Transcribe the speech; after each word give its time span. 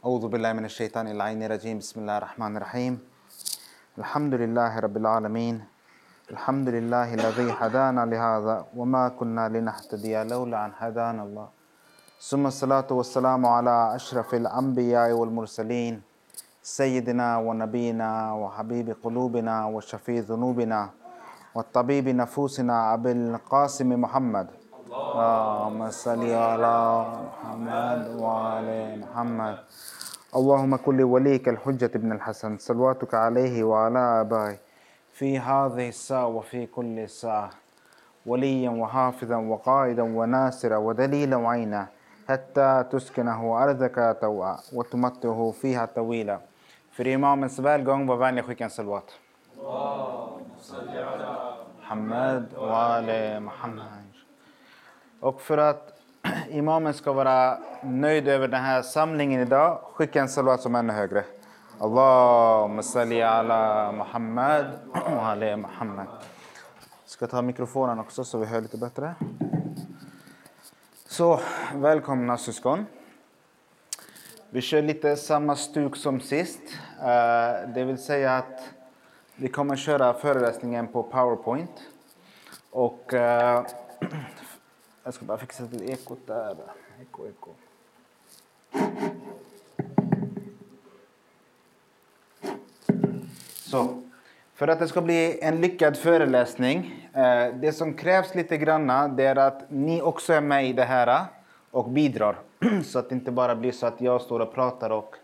أعوذ 0.00 0.32
بالله 0.32 0.52
من 0.56 0.64
الشيطان 0.64 1.12
اللعين 1.12 1.42
الرجيم. 1.44 1.84
بسم 1.84 2.00
الله 2.00 2.16
الرحمن 2.18 2.56
الرحيم. 2.56 2.94
الحمد 4.00 4.34
لله 4.34 4.72
رب 4.80 4.96
العالمين. 4.96 5.60
الحمد 6.32 6.68
لله 6.68 7.08
الذي 7.20 7.52
هدانا 7.52 8.08
لهذا 8.08 8.56
وما 8.72 9.08
كنا 9.20 9.52
لنهتدي 9.52 10.24
لولا 10.24 10.58
أن 10.66 10.72
هدانا 10.72 11.22
الله. 11.22 11.48
ثم 12.16 12.46
الصلاة 12.46 12.88
والسلام 12.88 13.46
على 13.46 13.76
أشرف 13.94 14.34
الأنبياء 14.40 15.12
والمرسلين. 15.12 16.00
سيدنا 16.62 17.36
ونبينا 17.36 18.32
وحبيب 18.32 18.96
قلوبنا 19.04 19.64
وشفيع 19.66 20.24
ذنوبنا 20.24 20.90
والطبيب 21.54 22.08
نفوسنا 22.08 22.94
أبي 22.94 23.12
القاسم 23.12 24.00
محمد. 24.00 24.48
اللهم 24.90 25.90
صل 25.90 26.22
على 26.34 26.76
محمد 27.26 28.00
وعلى 28.18 28.96
محمد 29.02 29.56
اللهم 30.36 30.76
كن 30.76 30.96
لوليك 30.96 31.48
الحجة 31.48 31.90
ابن 31.94 32.12
الحسن 32.12 32.58
صلواتك 32.58 33.14
عليه 33.14 33.64
وعلى 33.64 33.98
آبائه 34.20 34.56
في 35.12 35.38
هذه 35.38 35.88
الساعة 35.88 36.26
وفي 36.26 36.66
كل 36.66 37.08
ساعة 37.08 37.50
وليا 38.26 38.70
وحافظا 38.70 39.36
وقائدا 39.36 40.02
وناصرا 40.02 40.76
ودليلا 40.76 41.36
وعينا 41.36 41.86
حتى 42.28 42.84
تسكنه 42.92 43.62
أرضك 43.62 44.16
توعا 44.20 44.56
وتمته 44.72 45.50
فيها 45.50 45.86
طويلا 45.86 46.38
För 46.92 47.06
imamens 47.06 47.58
välgång 47.58 48.06
var 48.06 48.16
vänlig 48.16 48.44
skicka 48.44 48.64
en 48.64 48.70
salvat. 48.70 49.08
Muhammad 51.78 52.54
och 52.54 52.76
Ali 52.76 53.40
Muhammad. 53.40 53.99
Och 55.20 55.40
för 55.40 55.58
att 55.58 56.00
imamen 56.50 56.94
ska 56.94 57.12
vara 57.12 57.58
nöjd 57.82 58.28
över 58.28 58.48
den 58.48 58.62
här 58.62 58.82
samlingen 58.82 59.40
idag, 59.40 59.80
skicka 59.92 60.20
en 60.20 60.28
salvat 60.28 60.60
som 60.60 60.74
är 60.74 60.78
ännu 60.78 60.92
högre. 60.92 61.24
Allahumma 61.78 62.82
salli 62.82 63.22
ala 63.22 63.92
Muhammad 63.92 64.66
och 64.92 65.26
ala 65.26 65.56
Muhammad. 65.56 66.06
Jag 67.02 67.10
ska 67.10 67.26
ta 67.26 67.42
mikrofonen 67.42 67.98
också 67.98 68.24
så 68.24 68.38
vi 68.38 68.46
hör 68.46 68.60
lite 68.60 68.76
bättre. 68.76 69.14
Så, 71.06 71.40
välkomna 71.74 72.36
syskon. 72.36 72.86
Vi 74.50 74.60
kör 74.60 74.82
lite 74.82 75.16
samma 75.16 75.56
stuk 75.56 75.96
som 75.96 76.20
sist. 76.20 76.60
Eh, 77.00 77.68
det 77.74 77.84
vill 77.84 77.98
säga 77.98 78.36
att 78.36 78.60
vi 79.36 79.48
kommer 79.48 79.76
köra 79.76 80.14
föreläsningen 80.14 80.88
på 80.88 81.02
Powerpoint. 81.02 81.70
Och 82.70 83.14
eh, 83.14 83.66
jag 85.04 85.14
ska 85.14 85.24
bara 85.24 85.38
fixa 85.38 85.66
till 85.66 85.90
ekot 85.90 86.26
där. 86.26 86.56
Eko, 87.02 87.26
eko. 87.28 87.50
Så, 93.70 94.02
för 94.54 94.68
att 94.68 94.78
det 94.78 94.88
ska 94.88 95.00
bli 95.00 95.38
en 95.42 95.60
lyckad 95.60 95.96
föreläsning. 95.96 97.08
Eh, 97.14 97.54
det 97.54 97.72
som 97.72 97.94
krävs 97.94 98.34
lite 98.34 98.56
granna 98.56 99.08
det 99.08 99.24
är 99.24 99.36
att 99.36 99.70
ni 99.70 100.02
också 100.02 100.32
är 100.32 100.40
med 100.40 100.66
i 100.66 100.72
det 100.72 100.84
här 100.84 101.06
eh, 101.06 101.22
och 101.70 101.88
bidrar. 101.88 102.36
Så 102.84 102.98
att 102.98 103.08
det 103.08 103.14
inte 103.14 103.30
bara 103.30 103.56
blir 103.56 103.72
så 103.72 103.86
att 103.86 104.00
jag 104.00 104.20
står 104.20 104.40
och 104.40 104.54
pratar 104.54 104.90
och 104.90 105.16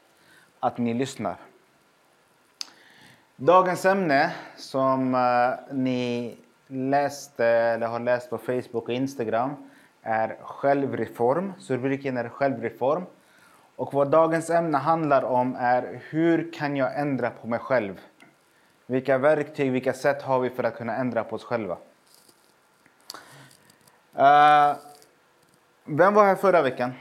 att 0.61 0.79
ni 0.79 0.95
lyssnar. 0.95 1.37
Dagens 3.37 3.85
ämne 3.85 4.33
som 4.57 5.15
eh, 5.15 5.75
ni 5.75 6.37
läst 6.67 7.41
eller 7.41 7.87
har 7.87 8.01
läst 8.01 8.31
på 8.31 8.39
Facebook 8.39 8.85
och 8.85 8.91
Instagram 8.91 9.71
är 10.03 10.37
självreform. 10.43 11.53
Så 11.59 11.75
rubriken 11.75 12.17
är 12.17 12.29
självreform. 12.29 13.05
Och 13.77 13.95
vad 13.95 14.11
dagens 14.11 14.51
ämne 14.51 14.79
handlar 14.79 15.23
om 15.23 15.57
är 15.59 16.01
hur 16.09 16.53
kan 16.53 16.77
jag 16.77 17.01
ändra 17.01 17.31
på 17.31 17.47
mig 17.47 17.59
själv? 17.59 18.01
Vilka 18.87 19.19
verktyg, 19.19 19.73
vilka 19.73 19.93
sätt 19.93 20.23
har 20.23 20.41
vi 20.41 20.51
för 20.51 20.65
att 20.65 20.77
kunna 20.77 20.97
ändra 20.97 21.25
på 21.25 21.37
oss 21.37 21.45
själva? 21.45 21.75
Uh, 24.19 24.77
vem 25.85 26.15
var 26.15 26.25
här 26.25 26.35
förra 26.35 26.63
veckan? 26.63 26.93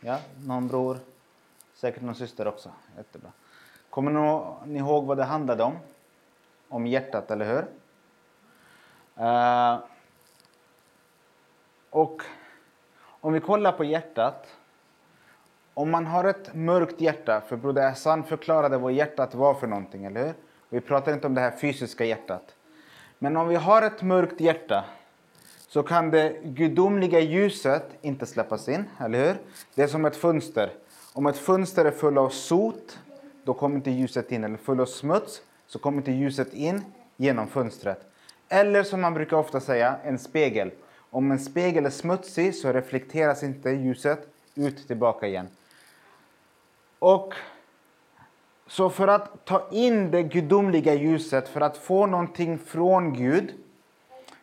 Ja, 0.00 0.18
någon 0.44 0.68
bror? 0.68 0.98
Säkert 1.74 2.02
någon 2.02 2.14
syster 2.14 2.46
också. 2.46 2.70
Jättebra. 2.96 3.30
Kommer 3.90 4.10
ni 4.66 4.78
ihåg 4.78 5.06
vad 5.06 5.16
det 5.16 5.24
handlade 5.24 5.62
om? 5.62 5.78
Om 6.68 6.86
hjärtat, 6.86 7.30
eller 7.30 7.54
hur? 7.54 7.66
Uh, 9.20 9.78
och 11.90 12.22
om 13.20 13.32
vi 13.32 13.40
kollar 13.40 13.72
på 13.72 13.84
hjärtat. 13.84 14.46
Om 15.74 15.90
man 15.90 16.06
har 16.06 16.24
ett 16.24 16.54
mörkt 16.54 17.00
hjärta, 17.00 17.40
för 17.48 17.56
Broder 17.56 17.88
Hassan 17.88 18.24
förklarade 18.24 18.78
vad 18.78 18.92
hjärtat 18.92 19.34
var 19.34 19.54
för 19.54 19.66
någonting, 19.66 20.04
eller 20.04 20.24
hur? 20.24 20.34
Vi 20.68 20.80
pratar 20.80 21.12
inte 21.12 21.26
om 21.26 21.34
det 21.34 21.40
här 21.40 21.50
fysiska 21.50 22.04
hjärtat. 22.04 22.54
Men 23.18 23.36
om 23.36 23.48
vi 23.48 23.54
har 23.54 23.82
ett 23.82 24.02
mörkt 24.02 24.40
hjärta 24.40 24.84
så 25.68 25.82
kan 25.82 26.10
det 26.10 26.40
gudomliga 26.44 27.20
ljuset 27.20 27.84
inte 28.02 28.26
släppas 28.26 28.68
in, 28.68 28.84
eller 29.00 29.26
hur? 29.26 29.36
Det 29.74 29.82
är 29.82 29.86
som 29.86 30.04
ett 30.04 30.16
fönster. 30.16 30.72
Om 31.12 31.26
ett 31.26 31.38
fönster 31.38 31.84
är 31.84 31.90
fullt 31.90 32.18
av 32.18 32.28
sot, 32.28 32.98
då 33.44 33.54
kommer 33.54 33.76
inte 33.76 33.90
ljuset 33.90 34.32
in. 34.32 34.44
Eller 34.44 34.56
fullt 34.56 34.80
av 34.80 34.86
smuts, 34.86 35.42
så 35.66 35.78
kommer 35.78 35.98
inte 35.98 36.12
ljuset 36.12 36.54
in 36.54 36.84
genom 37.16 37.48
fönstret. 37.48 38.12
Eller 38.48 38.82
som 38.82 39.00
man 39.00 39.14
brukar 39.14 39.36
ofta 39.36 39.60
säga, 39.60 39.96
en 40.04 40.18
spegel. 40.18 40.70
Om 41.10 41.30
en 41.30 41.38
spegel 41.38 41.86
är 41.86 41.90
smutsig 41.90 42.54
så 42.54 42.72
reflekteras 42.72 43.42
inte 43.42 43.70
ljuset 43.70 44.28
ut 44.54 44.86
tillbaka 44.86 45.26
igen. 45.26 45.48
Och 46.98 47.34
så 48.66 48.90
för 48.90 49.08
att 49.08 49.44
ta 49.44 49.68
in 49.70 50.10
det 50.10 50.22
gudomliga 50.22 50.94
ljuset, 50.94 51.48
för 51.48 51.60
att 51.60 51.76
få 51.76 52.06
någonting 52.06 52.58
från 52.58 53.12
Gud, 53.12 53.54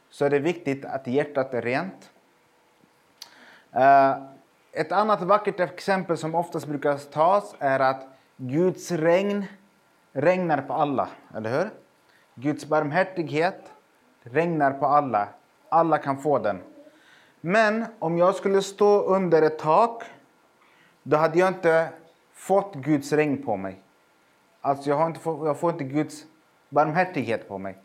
så 0.09 0.25
är 0.25 0.29
det 0.29 0.39
viktigt 0.39 0.85
att 0.85 1.07
hjärtat 1.07 1.53
är 1.53 1.61
rent. 1.61 2.11
Eh, 3.71 4.15
ett 4.71 4.91
annat 4.91 5.21
vackert 5.21 5.59
exempel 5.59 6.17
som 6.17 6.35
oftast 6.35 6.67
brukar 6.67 6.97
tas 6.97 7.55
är 7.59 7.79
att 7.79 8.07
Guds 8.37 8.91
regn 8.91 9.45
regnar 10.11 10.61
på 10.61 10.73
alla, 10.73 11.09
eller 11.35 11.49
hur? 11.49 11.69
Guds 12.35 12.65
barmhärtighet 12.65 13.71
regnar 14.23 14.71
på 14.71 14.85
alla. 14.85 15.27
Alla 15.69 15.97
kan 15.97 16.17
få 16.17 16.39
den. 16.39 16.61
Men 17.41 17.85
om 17.99 18.17
jag 18.17 18.35
skulle 18.35 18.61
stå 18.61 19.01
under 19.01 19.41
ett 19.41 19.59
tak, 19.59 20.03
då 21.03 21.17
hade 21.17 21.39
jag 21.39 21.47
inte 21.47 21.89
fått 22.33 22.75
Guds 22.75 23.13
regn 23.13 23.43
på 23.43 23.57
mig. 23.57 23.81
Alltså 24.61 24.89
jag, 24.89 24.97
har 24.97 25.07
inte 25.07 25.19
fått, 25.19 25.45
jag 25.45 25.59
får 25.59 25.71
inte 25.71 25.83
Guds 25.83 26.23
barmhärtighet 26.69 27.47
på 27.47 27.57
mig. 27.57 27.77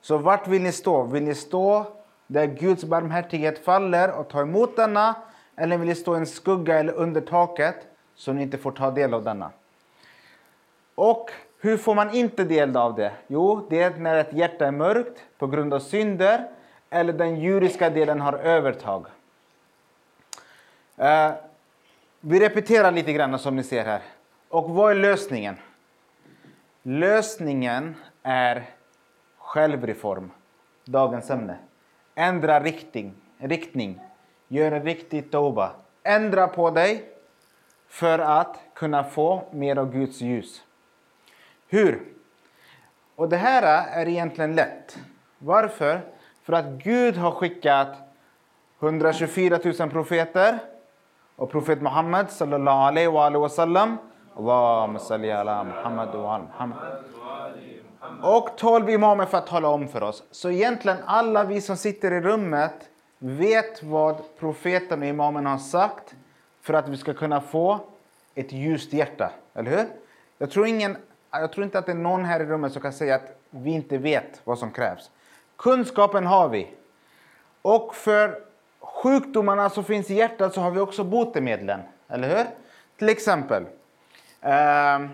Så 0.00 0.18
vart 0.18 0.48
vill 0.48 0.62
ni 0.62 0.72
stå? 0.72 1.02
Vill 1.02 1.24
ni 1.24 1.34
stå 1.34 1.86
där 2.26 2.46
Guds 2.46 2.84
barmhärtighet 2.84 3.64
faller 3.64 4.12
och 4.12 4.28
ta 4.28 4.40
emot 4.40 4.76
denna? 4.76 5.14
Eller 5.56 5.78
vill 5.78 5.88
ni 5.88 5.94
stå 5.94 6.14
i 6.14 6.18
en 6.18 6.26
skugga 6.26 6.78
eller 6.78 6.92
under 6.92 7.20
taket 7.20 7.76
så 8.14 8.32
ni 8.32 8.42
inte 8.42 8.58
får 8.58 8.72
ta 8.72 8.90
del 8.90 9.14
av 9.14 9.24
denna? 9.24 9.50
Och 10.94 11.30
hur 11.58 11.76
får 11.76 11.94
man 11.94 12.14
inte 12.14 12.44
del 12.44 12.76
av 12.76 12.94
det? 12.94 13.12
Jo, 13.26 13.66
det 13.70 13.82
är 13.82 13.90
när 13.90 14.18
ett 14.18 14.32
hjärta 14.32 14.66
är 14.66 14.72
mörkt 14.72 15.24
på 15.38 15.46
grund 15.46 15.74
av 15.74 15.78
synder 15.78 16.48
eller 16.90 17.12
den 17.12 17.40
djuriska 17.40 17.90
delen 17.90 18.20
har 18.20 18.32
övertag. 18.32 19.06
Eh, 20.96 21.32
vi 22.20 22.40
repeterar 22.40 22.92
lite 22.92 23.12
grann 23.12 23.38
som 23.38 23.56
ni 23.56 23.62
ser 23.62 23.84
här. 23.84 24.02
Och 24.48 24.70
vad 24.70 24.90
är 24.90 24.94
lösningen? 24.94 25.56
Lösningen 26.82 27.94
är 28.22 28.64
självreform. 29.38 30.30
Dagens 30.84 31.30
ämne. 31.30 31.56
Ändra 32.14 32.60
riktning. 32.60 33.14
riktning. 33.38 34.00
Gör 34.48 34.72
en 34.72 34.82
riktig 34.82 35.30
toba. 35.30 35.72
Ändra 36.02 36.48
på 36.48 36.70
dig 36.70 37.04
för 37.88 38.18
att 38.18 38.58
kunna 38.74 39.04
få 39.04 39.42
mer 39.52 39.78
av 39.78 39.92
Guds 39.92 40.20
ljus. 40.20 40.62
Hur? 41.68 42.02
Och 43.16 43.28
det 43.28 43.36
här 43.36 43.86
är 43.92 44.08
egentligen 44.08 44.54
lätt. 44.54 44.98
Varför? 45.38 46.00
För 46.42 46.52
att 46.52 46.66
Gud 46.66 47.16
har 47.16 47.30
skickat 47.30 47.88
124 48.80 49.58
000 49.78 49.90
profeter 49.90 50.58
och 51.36 51.50
profet 51.50 51.82
Muhammed 51.82 52.30
sallallahu 52.30 52.78
alaihi 52.78 53.38
wa 53.38 53.48
sallam 53.48 53.96
Allahumma 54.36 54.98
salli 54.98 55.32
ala 55.32 55.64
Muhammad 55.64 56.14
wa 56.14 56.34
ala 56.34 56.44
Muhammad. 56.44 56.78
Och 58.22 58.48
12 58.56 58.90
imamer 58.90 59.24
för 59.24 59.38
att 59.38 59.46
tala 59.46 59.68
om 59.68 59.88
för 59.88 60.02
oss. 60.02 60.22
Så 60.30 60.50
egentligen 60.50 60.98
alla 61.06 61.44
vi 61.44 61.60
som 61.60 61.76
sitter 61.76 62.12
i 62.12 62.20
rummet 62.20 62.88
vet 63.18 63.82
vad 63.82 64.16
profeten 64.38 65.02
och 65.02 65.08
imamen 65.08 65.46
har 65.46 65.58
sagt 65.58 66.14
för 66.60 66.74
att 66.74 66.88
vi 66.88 66.96
ska 66.96 67.14
kunna 67.14 67.40
få 67.40 67.80
ett 68.34 68.52
ljust 68.52 68.92
hjärta. 68.92 69.30
Eller 69.54 69.70
hur? 69.70 69.86
Jag 70.38 70.50
tror, 70.50 70.66
ingen, 70.66 70.96
jag 71.30 71.52
tror 71.52 71.64
inte 71.64 71.78
att 71.78 71.86
det 71.86 71.92
är 71.92 71.96
någon 71.96 72.24
här 72.24 72.40
i 72.40 72.44
rummet 72.44 72.72
som 72.72 72.82
kan 72.82 72.92
säga 72.92 73.14
att 73.14 73.40
vi 73.50 73.70
inte 73.70 73.98
vet 73.98 74.40
vad 74.44 74.58
som 74.58 74.70
krävs. 74.70 75.10
Kunskapen 75.56 76.26
har 76.26 76.48
vi. 76.48 76.74
Och 77.62 77.94
för 77.94 78.42
sjukdomarna 78.80 79.70
som 79.70 79.84
finns 79.84 80.10
i 80.10 80.14
hjärtat 80.14 80.54
så 80.54 80.60
har 80.60 80.70
vi 80.70 80.80
också 80.80 81.04
botemedlen. 81.04 81.80
Eller 82.08 82.36
hur? 82.36 82.46
Till 82.96 83.08
exempel. 83.08 83.66
Eh, 84.40 85.06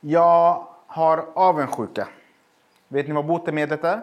jag 0.00 0.66
har 0.86 1.26
avundsjuka. 1.34 2.08
Vet 2.88 3.08
ni 3.08 3.14
vad 3.14 3.26
botemedlet 3.26 3.84
är? 3.84 3.96
Är 3.96 4.00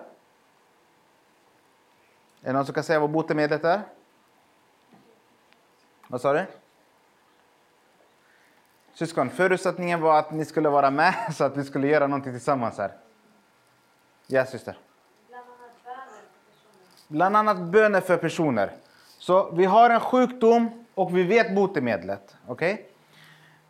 det 2.41 2.53
någon 2.53 2.65
som 2.65 2.73
kan 2.73 2.83
säga 2.83 2.99
vad 2.99 3.09
botemedlet 3.09 3.63
är? 3.63 3.81
Vad 6.07 6.21
sa 6.21 6.33
du? 6.33 6.45
Syskon, 9.01 9.29
förutsättningen 9.29 10.01
var 10.01 10.19
att 10.19 10.31
ni 10.31 10.45
skulle 10.45 10.69
vara 10.69 10.91
med 10.91 11.13
så 11.35 11.43
att 11.43 11.57
vi 11.57 11.63
skulle 11.63 11.87
göra 11.87 12.07
någonting 12.07 12.31
tillsammans 12.31 12.77
här. 12.77 12.91
Ja, 14.27 14.45
syster. 14.45 14.77
Bland 17.07 17.37
annat 17.37 17.57
böner 17.57 18.01
för 18.01 18.17
personer. 18.17 18.71
Så 19.17 19.51
vi 19.51 19.65
har 19.65 19.89
en 19.89 19.99
sjukdom 19.99 20.85
och 20.93 21.17
vi 21.17 21.23
vet 21.23 21.55
botemedlet. 21.55 22.35
Okay? 22.47 22.77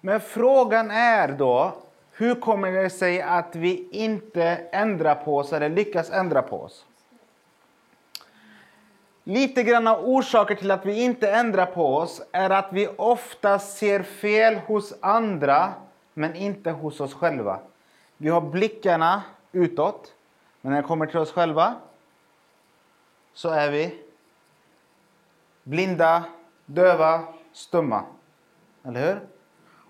Men 0.02 0.20
frågan 0.20 0.92
är 0.92 1.28
då, 1.28 1.74
hur 2.12 2.36
kommer 2.36 2.72
det 2.72 2.90
sig 2.90 3.22
att 3.22 3.56
vi 3.56 3.90
inte 3.92 4.44
ändrar 4.72 5.16
på 5.16 5.38
oss 5.38 5.54
eller 5.54 5.70
lyckas 5.70 6.10
ändra 6.12 6.42
på 6.42 6.62
oss? 6.62 6.86
Lite 9.32 9.64
grann 9.64 9.88
av 9.88 10.10
orsaker 10.10 10.56
till 10.56 10.72
att 10.72 10.86
vi 10.86 11.04
inte 11.04 11.32
ändrar 11.32 11.66
på 11.66 11.96
oss 11.96 12.22
är 12.32 12.50
att 12.50 12.68
vi 12.72 12.88
ofta 12.98 13.60
ser 13.60 14.04
fel 14.04 14.56
hos 14.56 14.94
andra 15.02 15.74
men 16.14 16.36
inte 16.36 16.72
hos 16.72 17.00
oss 17.00 17.14
själva. 17.14 17.60
Vi 18.18 18.30
har 18.30 18.42
blickarna 18.42 19.24
utåt, 19.52 20.14
men 20.62 20.74
när 20.74 20.82
det 20.82 20.88
kommer 20.88 21.06
till 21.06 21.20
oss 21.20 21.32
själva 21.32 21.76
så 23.34 23.50
är 23.50 23.72
vi 23.72 24.02
blinda, 25.64 26.24
döva, 26.66 27.24
stumma. 27.54 28.04
Eller 28.86 29.08
hur? 29.08 29.22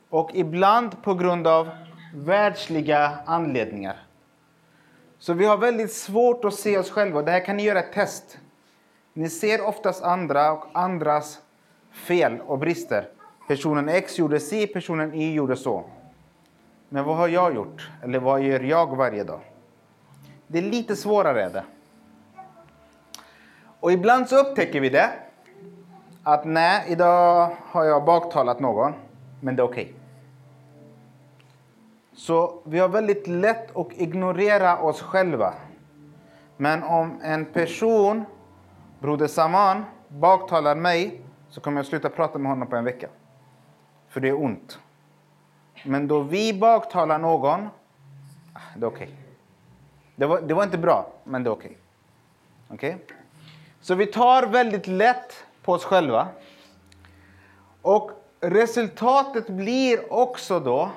Och 0.10 0.30
ibland 0.34 1.04
på 1.04 1.14
grund 1.14 1.48
av 1.48 1.70
världsliga 2.16 3.12
anledningar. 3.26 3.98
Så 5.20 5.34
vi 5.34 5.46
har 5.46 5.58
väldigt 5.58 5.94
svårt 5.94 6.46
att 6.46 6.54
se 6.54 6.78
oss 6.78 6.92
själva. 6.92 7.22
Det 7.22 7.32
här 7.32 7.46
kan 7.46 7.58
ni 7.58 7.64
göra 7.64 7.80
ett 7.80 7.94
test. 7.94 8.38
Ni 9.14 9.30
ser 9.30 9.68
oftast 9.68 10.04
andra 10.04 10.52
och 10.52 10.66
andras 10.74 11.42
fel 11.92 12.42
och 12.42 12.60
brister. 12.60 13.10
Personen 13.48 13.90
X 13.90 14.20
gjorde 14.20 14.40
si, 14.40 14.68
personen 14.68 15.14
Y 15.14 15.34
gjorde 15.34 15.56
så. 15.56 15.84
Men 16.90 17.06
vad 17.06 17.18
har 17.18 17.28
jag 17.28 17.56
gjort? 17.56 17.90
Eller 18.04 18.20
vad 18.20 18.42
gör 18.42 18.60
jag 18.60 18.96
varje 18.96 19.24
dag? 19.24 19.40
Det 20.48 20.58
är 20.58 20.62
lite 20.62 20.96
svårare. 20.96 21.50
Det. 21.50 21.64
Och 23.80 23.92
ibland 23.92 24.30
så 24.30 24.38
upptäcker 24.38 24.82
vi 24.82 24.90
det. 24.90 25.10
Att 26.24 26.46
nej, 26.46 26.86
idag 26.88 27.56
har 27.66 27.84
jag 27.84 28.06
baktalat 28.06 28.60
någon, 28.60 28.94
men 29.40 29.56
det 29.56 29.62
är 29.62 29.66
okej. 29.66 29.84
Okay. 29.84 29.96
Så 32.14 32.62
vi 32.64 32.80
har 32.80 32.90
väldigt 32.90 33.28
lätt 33.28 33.78
att 33.78 33.94
ignorera 33.94 34.80
oss 34.80 35.02
själva. 35.02 35.54
Men 36.58 36.84
om 36.84 37.20
en 37.24 37.46
person 37.46 38.26
Broder 39.02 39.28
Saman 39.28 39.86
baktalar 40.08 40.76
mig 40.76 41.22
så 41.50 41.62
kommer 41.62 41.80
jag 41.80 41.86
sluta 41.86 42.10
prata 42.10 42.40
med 42.40 42.52
honom 42.52 42.68
på 42.68 42.76
en 42.76 42.84
vecka. 42.84 43.08
För 44.08 44.20
det 44.20 44.30
är 44.30 44.44
ont. 44.44 44.80
Men 45.86 46.08
då 46.08 46.20
vi 46.20 46.54
baktalar 46.54 47.20
någon, 47.20 47.70
ah, 48.54 48.60
det 48.76 48.86
är 48.86 48.90
okej. 48.90 49.08
Okay. 49.08 49.18
Det, 50.16 50.26
var, 50.26 50.42
det 50.42 50.54
var 50.54 50.64
inte 50.64 50.78
bra, 50.78 51.14
men 51.24 51.44
det 51.44 51.50
är 51.50 51.52
okej. 51.52 51.78
Okay. 52.70 52.90
okay. 52.90 53.06
Så 53.82 53.96
vi 53.96 54.06
tar 54.06 54.48
väldigt 54.48 54.88
lätt 54.88 55.46
på 55.64 55.74
oss 55.74 55.86
själva. 55.86 56.28
Och 57.82 58.12
resultatet 58.40 59.48
blir 59.48 60.14
också 60.14 60.60
då 60.60 60.90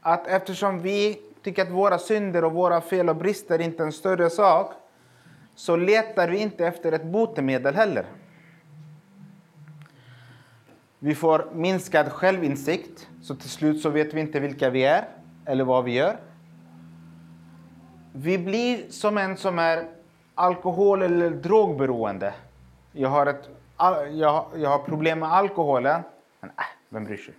att 0.00 0.26
eftersom 0.26 0.82
vi 0.82 1.22
tycker 1.42 1.62
att 1.62 1.70
våra 1.70 1.98
synder 1.98 2.44
och 2.44 2.52
våra 2.52 2.80
fel 2.80 3.08
och 3.08 3.16
brister 3.16 3.60
inte 3.60 3.82
är 3.82 3.86
en 3.86 3.92
större 3.92 4.30
sak 4.30 4.72
så 5.58 5.76
letar 5.76 6.28
vi 6.28 6.38
inte 6.38 6.66
efter 6.66 6.92
ett 6.92 7.04
botemedel 7.04 7.74
heller. 7.74 8.06
Vi 10.98 11.14
får 11.14 11.48
minskad 11.52 12.12
självinsikt, 12.12 13.08
så 13.22 13.34
till 13.34 13.50
slut 13.50 13.82
så 13.82 13.90
vet 13.90 14.14
vi 14.14 14.20
inte 14.20 14.40
vilka 14.40 14.70
vi 14.70 14.84
är 14.84 15.08
eller 15.46 15.64
vad 15.64 15.84
vi 15.84 15.92
gör. 15.92 16.16
Vi 18.12 18.38
blir 18.38 18.90
som 18.90 19.18
en 19.18 19.36
som 19.36 19.58
är 19.58 19.88
alkohol 20.34 21.02
eller 21.02 21.30
drogberoende. 21.30 22.34
Jag 22.92 23.08
har, 23.08 23.26
ett, 23.26 23.48
jag, 24.12 24.46
jag 24.56 24.70
har 24.70 24.78
problem 24.78 25.18
med 25.18 25.32
alkoholen, 25.32 26.02
men 26.40 26.50
äh, 26.50 26.64
vem 26.88 27.04
bryr 27.04 27.16
sig? 27.16 27.34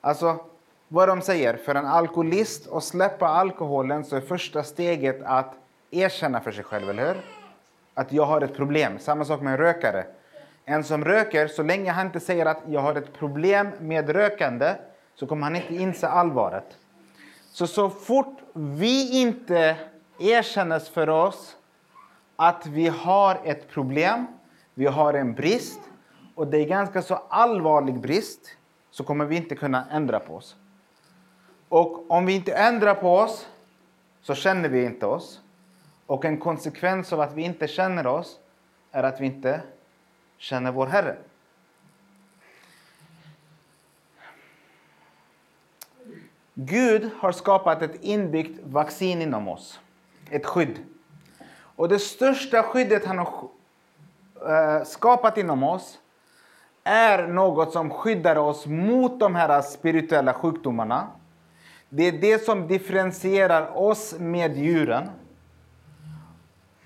Alltså, 0.00 0.44
vad 0.88 1.08
de 1.08 1.22
säger, 1.22 1.56
för 1.56 1.74
en 1.74 1.86
alkoholist 1.86 2.72
att 2.72 2.84
släppa 2.84 3.26
alkoholen 3.26 4.04
så 4.04 4.16
är 4.16 4.20
första 4.20 4.62
steget 4.62 5.22
att 5.24 5.54
erkänna 6.00 6.40
för 6.40 6.52
sig 6.52 6.64
själv, 6.64 6.90
eller 6.90 7.06
hur? 7.06 7.16
Att 7.94 8.12
jag 8.12 8.24
har 8.24 8.40
ett 8.40 8.56
problem. 8.56 8.98
Samma 8.98 9.24
sak 9.24 9.40
med 9.40 9.52
en 9.52 9.58
rökare. 9.58 10.06
En 10.64 10.84
som 10.84 11.04
röker, 11.04 11.48
så 11.48 11.62
länge 11.62 11.90
han 11.90 12.06
inte 12.06 12.20
säger 12.20 12.46
att 12.46 12.62
jag 12.66 12.80
har 12.80 12.94
ett 12.94 13.12
problem 13.12 13.70
med 13.80 14.08
rökande 14.08 14.74
så 15.14 15.26
kommer 15.26 15.42
han 15.42 15.56
inte 15.56 15.74
inse 15.74 16.08
allvaret. 16.08 16.76
Så 17.52 17.66
så 17.66 17.90
fort 17.90 18.38
vi 18.52 19.20
inte 19.20 19.76
erkänner 20.18 20.78
för 20.78 21.08
oss 21.08 21.56
att 22.36 22.66
vi 22.66 22.88
har 22.88 23.40
ett 23.44 23.68
problem, 23.68 24.26
vi 24.74 24.86
har 24.86 25.14
en 25.14 25.34
brist 25.34 25.80
och 26.34 26.46
det 26.46 26.58
är 26.58 26.64
ganska 26.64 27.02
så 27.02 27.14
allvarlig 27.28 28.00
brist 28.00 28.56
så 28.90 29.04
kommer 29.04 29.24
vi 29.24 29.36
inte 29.36 29.54
kunna 29.54 29.86
ändra 29.90 30.20
på 30.20 30.34
oss. 30.34 30.56
Och 31.68 32.10
om 32.10 32.26
vi 32.26 32.34
inte 32.34 32.52
ändrar 32.52 32.94
på 32.94 33.16
oss 33.16 33.48
så 34.22 34.34
känner 34.34 34.68
vi 34.68 34.84
inte 34.84 35.06
oss. 35.06 35.40
Och 36.06 36.24
en 36.24 36.38
konsekvens 36.38 37.12
av 37.12 37.20
att 37.20 37.34
vi 37.34 37.42
inte 37.42 37.68
känner 37.68 38.06
oss 38.06 38.40
är 38.92 39.02
att 39.02 39.20
vi 39.20 39.26
inte 39.26 39.60
känner 40.38 40.72
vår 40.72 40.86
Herre. 40.86 41.16
Gud 46.54 47.10
har 47.18 47.32
skapat 47.32 47.82
ett 47.82 48.04
inbyggt 48.04 48.60
vaccin 48.64 49.22
inom 49.22 49.48
oss, 49.48 49.80
ett 50.30 50.46
skydd. 50.46 50.78
Och 51.76 51.88
det 51.88 51.98
största 51.98 52.62
skyddet 52.62 53.04
han 53.04 53.18
har 53.18 53.48
eh, 54.48 54.84
skapat 54.84 55.38
inom 55.38 55.62
oss 55.62 55.98
är 56.84 57.26
något 57.26 57.72
som 57.72 57.90
skyddar 57.90 58.36
oss 58.36 58.66
mot 58.66 59.20
de 59.20 59.34
här 59.34 59.62
spirituella 59.62 60.34
sjukdomarna. 60.34 61.06
Det 61.88 62.02
är 62.02 62.12
det 62.12 62.44
som 62.44 62.68
differentierar 62.68 63.76
oss 63.76 64.14
med 64.18 64.56
djuren. 64.56 65.10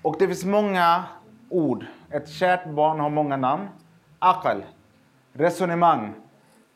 Och 0.01 0.15
det 0.19 0.27
finns 0.27 0.45
många 0.45 1.03
ord. 1.49 1.85
Ett 2.09 2.29
kärt 2.29 2.65
barn 2.65 2.99
har 2.99 3.09
många 3.09 3.37
namn. 3.37 3.67
Akal, 4.19 4.63
resonemang, 5.33 6.13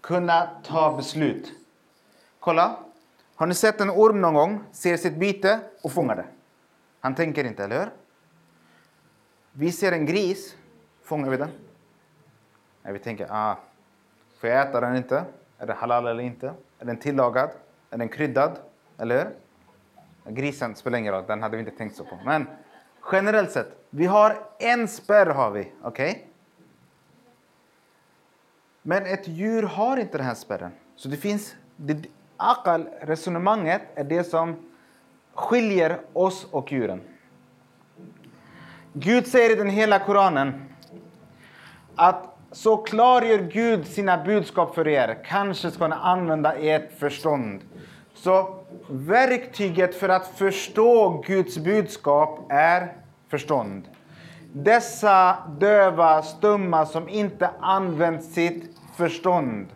kunna 0.01 0.49
ta 0.63 0.95
beslut. 0.95 1.53
Kolla. 2.39 2.77
Har 3.35 3.47
ni 3.47 3.53
sett 3.53 3.81
en 3.81 3.89
orm 3.89 4.21
någon 4.21 4.33
gång, 4.33 4.63
ser 4.71 4.97
sitt 4.97 5.17
byte 5.17 5.59
och 5.83 5.91
fångar 5.91 6.15
det? 6.15 6.25
Han 6.99 7.15
tänker 7.15 7.43
inte, 7.43 7.63
eller 7.63 7.79
hur? 7.79 7.89
Vi 9.51 9.71
ser 9.71 9.91
en 9.91 10.05
gris, 10.05 10.55
fångar 11.03 11.29
vi 11.29 11.37
den? 11.37 11.49
Nej, 12.81 12.93
vi 12.93 12.99
tänker, 12.99 13.27
ah, 13.29 13.57
får 14.39 14.49
jag 14.49 14.67
äta 14.69 14.81
den 14.81 14.95
inte? 14.95 15.23
Är 15.57 15.67
det 15.67 15.73
halal 15.73 16.07
eller 16.07 16.23
inte? 16.23 16.53
Är 16.79 16.85
den 16.85 16.97
tillagad? 16.97 17.49
Är 17.89 17.97
den 17.97 18.09
kryddad? 18.09 18.59
Eller 18.97 19.17
hur? 19.23 20.31
Grisen 20.31 20.75
spelar 20.75 20.99
ingen 20.99 21.13
roll, 21.13 21.23
den 21.27 21.41
hade 21.41 21.57
vi 21.57 21.63
inte 21.63 21.77
tänkt 21.77 21.95
så 21.95 22.03
på. 22.03 22.19
Men 22.25 22.47
Generellt 23.11 23.51
sett. 23.51 23.85
Vi 23.89 24.05
har 24.05 24.37
en 24.59 24.87
spärr 24.87 25.25
har 25.25 25.51
vi, 25.51 25.71
okej? 25.83 26.09
Okay? 26.09 26.21
Men 28.81 29.05
ett 29.05 29.27
djur 29.27 29.63
har 29.63 29.97
inte 29.97 30.17
den 30.17 30.27
här 30.27 30.35
spärren. 30.35 30.71
Så 30.95 31.09
det 31.09 31.17
finns... 31.17 31.55
Det, 31.75 32.05
akal, 32.37 32.87
resonemanget, 33.01 33.81
är 33.95 34.03
det 34.03 34.23
som 34.23 34.55
skiljer 35.33 35.99
oss 36.13 36.47
och 36.51 36.71
djuren. 36.71 37.01
Gud 38.93 39.27
säger 39.27 39.51
i 39.51 39.55
den 39.55 39.69
hela 39.69 39.99
Koranen 39.99 40.65
att 41.95 42.37
så 42.51 42.77
klargör 42.77 43.39
Gud 43.39 43.87
sina 43.87 44.23
budskap 44.23 44.75
för 44.75 44.87
er. 44.87 45.23
Kanske 45.25 45.71
ska 45.71 45.87
ni 45.87 45.95
använda 45.95 46.53
ert 46.53 46.99
förstånd. 46.99 47.61
Så 48.15 48.55
verktyget 48.89 49.95
för 49.95 50.09
att 50.09 50.27
förstå 50.27 51.23
Guds 51.27 51.57
budskap 51.57 52.39
är 52.49 52.93
förstånd. 53.27 53.87
Dessa 54.53 55.37
döva, 55.59 56.21
stumma 56.21 56.85
som 56.85 57.09
inte 57.09 57.49
använt 57.59 58.23
sitt 58.23 58.77
förstånd 58.95 59.67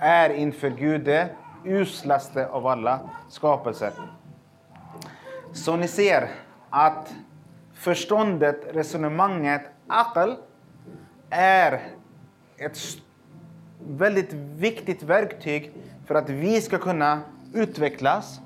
är 0.00 0.30
inför 0.30 0.70
Gud 0.70 1.04
det 1.04 1.28
uslaste 1.64 2.48
av 2.48 2.66
alla 2.66 3.00
skapelser. 3.28 3.92
Så 5.52 5.76
ni 5.76 5.88
ser 5.88 6.28
att 6.70 7.14
förståndet, 7.74 8.60
resonemanget, 8.72 9.62
akal, 9.86 10.36
är 11.30 11.80
ett 12.56 12.78
väldigt 13.88 14.32
viktigt 14.32 15.02
verktyg 15.02 15.72
för 16.06 16.14
att 16.14 16.30
vi 16.30 16.60
ska 16.60 16.78
kunna 16.78 17.20
utvecklas 17.52 18.40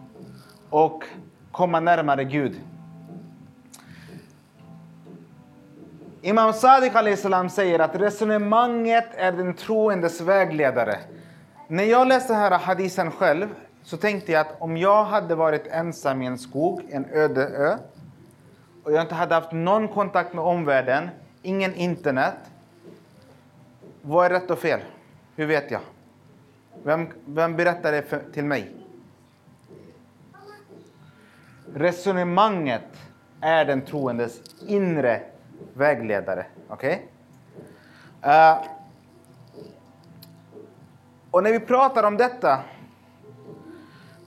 och 0.70 1.04
komma 1.52 1.80
närmare 1.80 2.24
Gud. 2.24 2.60
Imam 6.24 6.52
Sadiq 6.52 7.18
salam 7.18 7.48
säger 7.48 7.78
att 7.78 7.94
resonemanget 7.96 9.08
är 9.16 9.32
den 9.32 9.54
troendes 9.54 10.20
vägledare. 10.20 10.98
När 11.68 11.84
jag 11.84 12.08
läste 12.08 12.34
här 12.34 12.58
hadisen 12.58 13.10
själv 13.10 13.48
så 13.82 13.96
tänkte 13.96 14.32
jag 14.32 14.40
att 14.40 14.60
om 14.60 14.76
jag 14.76 15.04
hade 15.04 15.34
varit 15.34 15.66
ensam 15.66 16.22
i 16.22 16.26
en 16.26 16.38
skog, 16.38 16.82
en 16.90 17.04
öde 17.12 17.48
ö, 17.48 17.76
och 18.84 18.92
jag 18.92 19.02
inte 19.02 19.14
hade 19.14 19.34
haft 19.34 19.52
någon 19.52 19.88
kontakt 19.88 20.34
med 20.34 20.44
omvärlden, 20.44 21.08
ingen 21.42 21.74
internet. 21.74 22.34
Vad 24.02 24.26
är 24.26 24.30
rätt 24.30 24.50
och 24.50 24.58
fel? 24.58 24.80
Hur 25.36 25.46
vet 25.46 25.70
jag? 25.70 25.80
Vem, 26.82 27.08
vem 27.26 27.56
berättar 27.56 27.92
det 27.92 28.02
för, 28.02 28.22
till 28.32 28.44
mig? 28.44 28.81
Resonemanget 31.74 32.82
är 33.40 33.64
den 33.64 33.82
troendes 33.82 34.40
inre 34.66 35.22
vägledare. 35.74 36.46
Okej? 36.68 37.08
Okay? 38.20 38.32
Uh, 38.32 38.58
och 41.30 41.42
när 41.42 41.52
vi 41.52 41.60
pratar 41.60 42.02
om 42.02 42.16
detta 42.16 42.58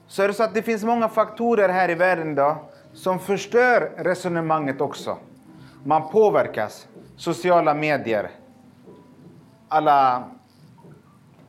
så 0.08 0.24
är 0.24 0.28
det 0.28 0.34
så 0.34 0.44
att 0.44 0.54
det 0.54 0.62
finns 0.62 0.84
många 0.84 1.10
faktorer 1.10 1.70
här 1.70 1.90
i 1.90 1.96
världen 1.96 2.32
idag 2.32 2.58
som 2.94 3.20
förstör 3.20 3.92
resonemanget 3.98 4.82
också. 4.82 5.18
Man 5.84 6.10
påverkas. 6.10 6.88
Sociala 7.18 7.74
medier, 7.74 8.30
alla 9.68 10.24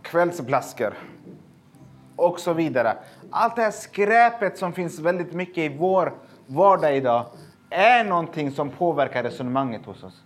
kvällsblaskor 0.03 0.95
och 2.17 2.41
så 2.41 2.53
vidare. 2.53 2.97
Allt 3.38 3.57
det 3.57 3.62
här 3.62 3.71
skräpet 3.71 4.59
som 4.59 4.73
finns 4.73 4.99
väldigt 4.99 5.33
mycket 5.33 5.59
i 5.59 5.69
vår 5.69 6.14
vardag 6.47 6.97
idag 6.97 7.26
är 7.71 8.05
någonting 8.05 8.50
som 8.50 8.71
påverkar 8.71 9.23
resonemanget 9.23 9.87
hos 9.87 10.05
oss. 10.05 10.23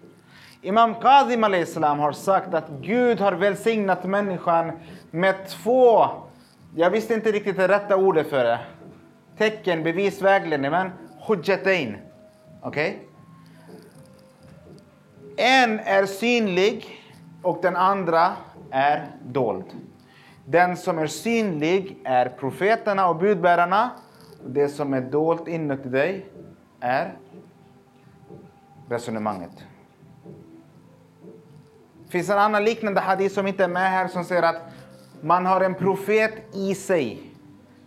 Imam 0.62 0.94
Qadim 0.94 1.66
salam 1.66 1.98
har 1.98 2.12
sagt 2.12 2.54
att 2.54 2.68
Gud 2.80 3.20
har 3.20 3.32
välsignat 3.32 4.04
människan 4.04 4.72
med 5.10 5.48
två, 5.48 6.06
jag 6.76 6.90
visste 6.90 7.14
inte 7.14 7.32
riktigt 7.32 7.56
det 7.56 7.68
rätta 7.68 7.96
ordet 7.96 8.30
för 8.30 8.44
det, 8.44 8.58
tecken, 9.38 9.82
bevis, 9.82 10.22
vägledning, 10.22 10.70
men 10.70 10.90
hujjatain. 11.20 11.96
Okej? 12.62 12.98
Okay? 15.32 15.46
En 15.46 15.80
är 15.80 16.06
synlig 16.06 16.86
och 17.42 17.58
den 17.62 17.76
andra 17.76 18.32
är 18.70 19.06
dold. 19.24 19.66
Den 20.44 20.76
som 20.76 20.98
är 20.98 21.06
synlig 21.06 21.98
är 22.04 22.28
profeterna 22.28 23.08
och 23.08 23.16
budbärarna. 23.16 23.90
Det 24.46 24.68
som 24.68 24.94
är 24.94 25.00
dolt 25.00 25.48
inuti 25.48 25.88
dig 25.88 26.26
är 26.80 27.12
resonemanget. 28.88 29.50
Det 32.04 32.12
finns 32.12 32.30
en 32.30 32.38
annan 32.38 32.64
liknande 32.64 33.00
hadith 33.00 33.34
som 33.34 33.46
inte 33.46 33.64
är 33.64 33.68
med 33.68 33.90
här 33.90 34.08
som 34.08 34.24
säger 34.24 34.42
att 34.42 34.62
man 35.20 35.46
har 35.46 35.60
en 35.60 35.74
profet 35.74 36.32
i 36.54 36.74
sig. 36.74 37.22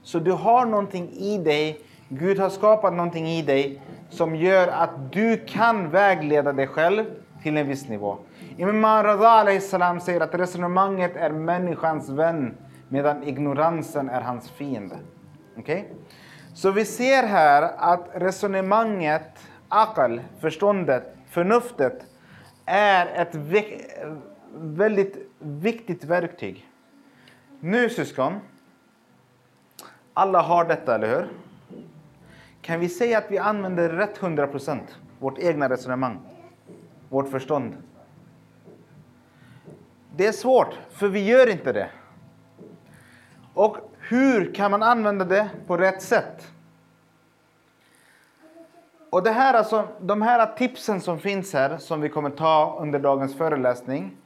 Så 0.03 0.19
du 0.19 0.31
har 0.31 0.65
någonting 0.65 1.09
i 1.11 1.37
dig. 1.37 1.79
Gud 2.09 2.39
har 2.39 2.49
skapat 2.49 2.93
någonting 2.93 3.27
i 3.27 3.41
dig 3.41 3.81
som 4.09 4.35
gör 4.35 4.67
att 4.67 5.11
du 5.11 5.37
kan 5.47 5.89
vägleda 5.89 6.53
dig 6.53 6.67
själv 6.67 7.05
till 7.43 7.57
en 7.57 7.67
viss 7.67 7.87
nivå. 7.87 8.17
Imam 8.57 9.03
Raza 9.03 9.59
salam 9.59 9.99
säger 9.99 10.21
att 10.21 10.35
resonemanget 10.35 11.15
är 11.15 11.29
människans 11.29 12.09
vän 12.09 12.57
medan 12.89 13.23
ignoransen 13.23 14.09
är 14.09 14.21
hans 14.21 14.49
fiende. 14.49 14.99
Okay? 15.57 15.83
Så 16.53 16.71
vi 16.71 16.85
ser 16.85 17.23
här 17.23 17.71
att 17.77 18.09
resonemanget, 18.13 19.39
akal, 19.69 20.21
förståndet, 20.39 21.15
förnuftet 21.29 22.05
är 22.65 23.05
ett 23.05 23.35
väldigt 24.55 25.17
viktigt 25.39 26.03
verktyg. 26.03 26.69
Nu 27.59 27.89
syskon, 27.89 28.33
alla 30.13 30.41
har 30.41 30.65
detta, 30.65 30.95
eller 30.95 31.07
hur? 31.07 31.29
Kan 32.61 32.79
vi 32.79 32.89
säga 32.89 33.17
att 33.17 33.31
vi 33.31 33.37
använder 33.37 33.89
rätt 33.89 34.23
100 34.23 34.47
procent, 34.47 34.97
vårt 35.19 35.39
egna 35.39 35.69
resonemang, 35.69 36.19
vårt 37.09 37.29
förstånd? 37.29 37.73
Det 40.15 40.27
är 40.27 40.31
svårt, 40.31 40.77
för 40.91 41.07
vi 41.07 41.25
gör 41.25 41.49
inte 41.49 41.71
det. 41.71 41.89
Och 43.53 43.77
hur 43.99 44.53
kan 44.53 44.71
man 44.71 44.83
använda 44.83 45.25
det 45.25 45.49
på 45.67 45.77
rätt 45.77 46.01
sätt? 46.01 46.47
Och 49.09 49.23
det 49.23 49.31
här 49.31 49.53
alltså, 49.53 49.87
de 50.01 50.21
här 50.21 50.55
tipsen 50.57 51.01
som 51.01 51.19
finns 51.19 51.53
här, 51.53 51.77
som 51.77 52.01
vi 52.01 52.09
kommer 52.09 52.29
ta 52.29 52.77
under 52.79 52.99
dagens 52.99 53.37
föreläsning, 53.37 54.17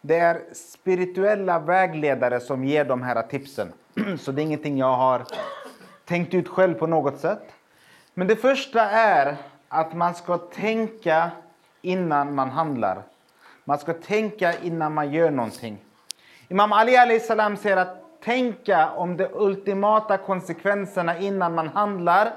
det 0.00 0.18
är 0.18 0.42
spirituella 0.52 1.58
vägledare 1.58 2.40
som 2.40 2.64
ger 2.64 2.84
de 2.84 3.02
här 3.02 3.22
tipsen. 3.22 3.72
Så 4.18 4.32
det 4.32 4.42
är 4.42 4.44
ingenting 4.44 4.78
jag 4.78 4.96
har 4.96 5.24
tänkt 6.04 6.34
ut 6.34 6.48
själv 6.48 6.74
på 6.74 6.86
något 6.86 7.20
sätt. 7.20 7.52
Men 8.14 8.26
det 8.26 8.36
första 8.36 8.90
är 8.90 9.36
att 9.68 9.94
man 9.94 10.14
ska 10.14 10.38
tänka 10.38 11.30
innan 11.82 12.34
man 12.34 12.50
handlar. 12.50 13.02
Man 13.64 13.78
ska 13.78 13.92
tänka 13.92 14.52
innan 14.62 14.94
man 14.94 15.12
gör 15.12 15.30
någonting. 15.30 15.78
Imam 16.48 16.72
Ali 16.72 17.20
salam 17.20 17.56
säger 17.56 17.76
att 17.76 18.20
tänka 18.24 18.90
om 18.90 19.16
de 19.16 19.28
ultimata 19.32 20.18
konsekvenserna 20.18 21.18
innan 21.18 21.54
man 21.54 21.68
handlar 21.68 22.32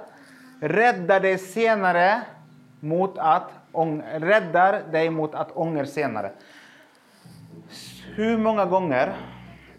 räddar 0.62 1.20
dig 1.20 1.38
senare 1.38 2.22
mot 2.80 3.18
att 3.18 3.52
räddar 4.14 4.84
dig 4.92 5.10
mot 5.10 5.36
att 5.36 5.58
ånger 5.58 5.86
senare. 5.86 6.32
Hur 8.16 8.38
många 8.38 8.66
gånger, 8.66 9.16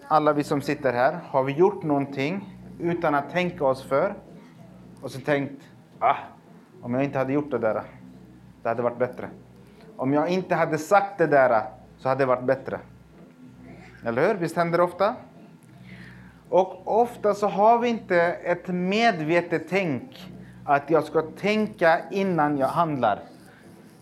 alla 0.09 0.33
vi 0.33 0.45
som 0.45 0.63
sitter 0.63 0.93
här, 0.93 1.19
har 1.31 1.45
vi 1.45 1.53
gjort 1.53 1.83
någonting 1.83 2.59
utan 2.81 3.15
att 3.15 3.31
tänka 3.31 3.65
oss 3.65 3.83
för 3.83 4.15
och 5.03 5.11
så 5.11 5.21
tänkt 5.21 5.63
ah, 5.99 6.17
om 6.83 6.95
jag 6.95 7.05
inte 7.05 7.19
hade 7.19 7.33
gjort 7.33 7.51
det 7.51 7.59
där, 7.59 7.83
det 8.63 8.69
hade 8.69 8.83
varit 8.83 8.99
bättre. 8.99 9.29
Om 9.99 10.13
jag 10.13 10.29
inte 10.29 10.55
hade 10.55 10.79
sagt 10.79 11.19
det 11.19 11.27
där 11.27 11.63
så 11.99 12.09
hade 12.09 12.23
det 12.23 12.27
varit 12.27 12.45
bättre. 12.45 12.81
Eller 14.05 14.29
hur? 14.29 14.35
Visst 14.35 14.57
händer 14.57 14.79
det 14.79 14.85
ofta? 14.85 15.15
Och 16.49 17.01
ofta 17.01 17.35
så 17.35 17.47
har 17.49 17.79
vi 17.79 17.89
inte 17.89 18.17
ett 18.23 18.69
medvetet 18.69 19.63
tänk 19.69 20.33
att 20.65 20.91
jag 20.91 21.05
ska 21.05 21.23
tänka 21.23 21.99
innan 22.11 22.59
jag 22.59 22.67
handlar. 22.67 23.19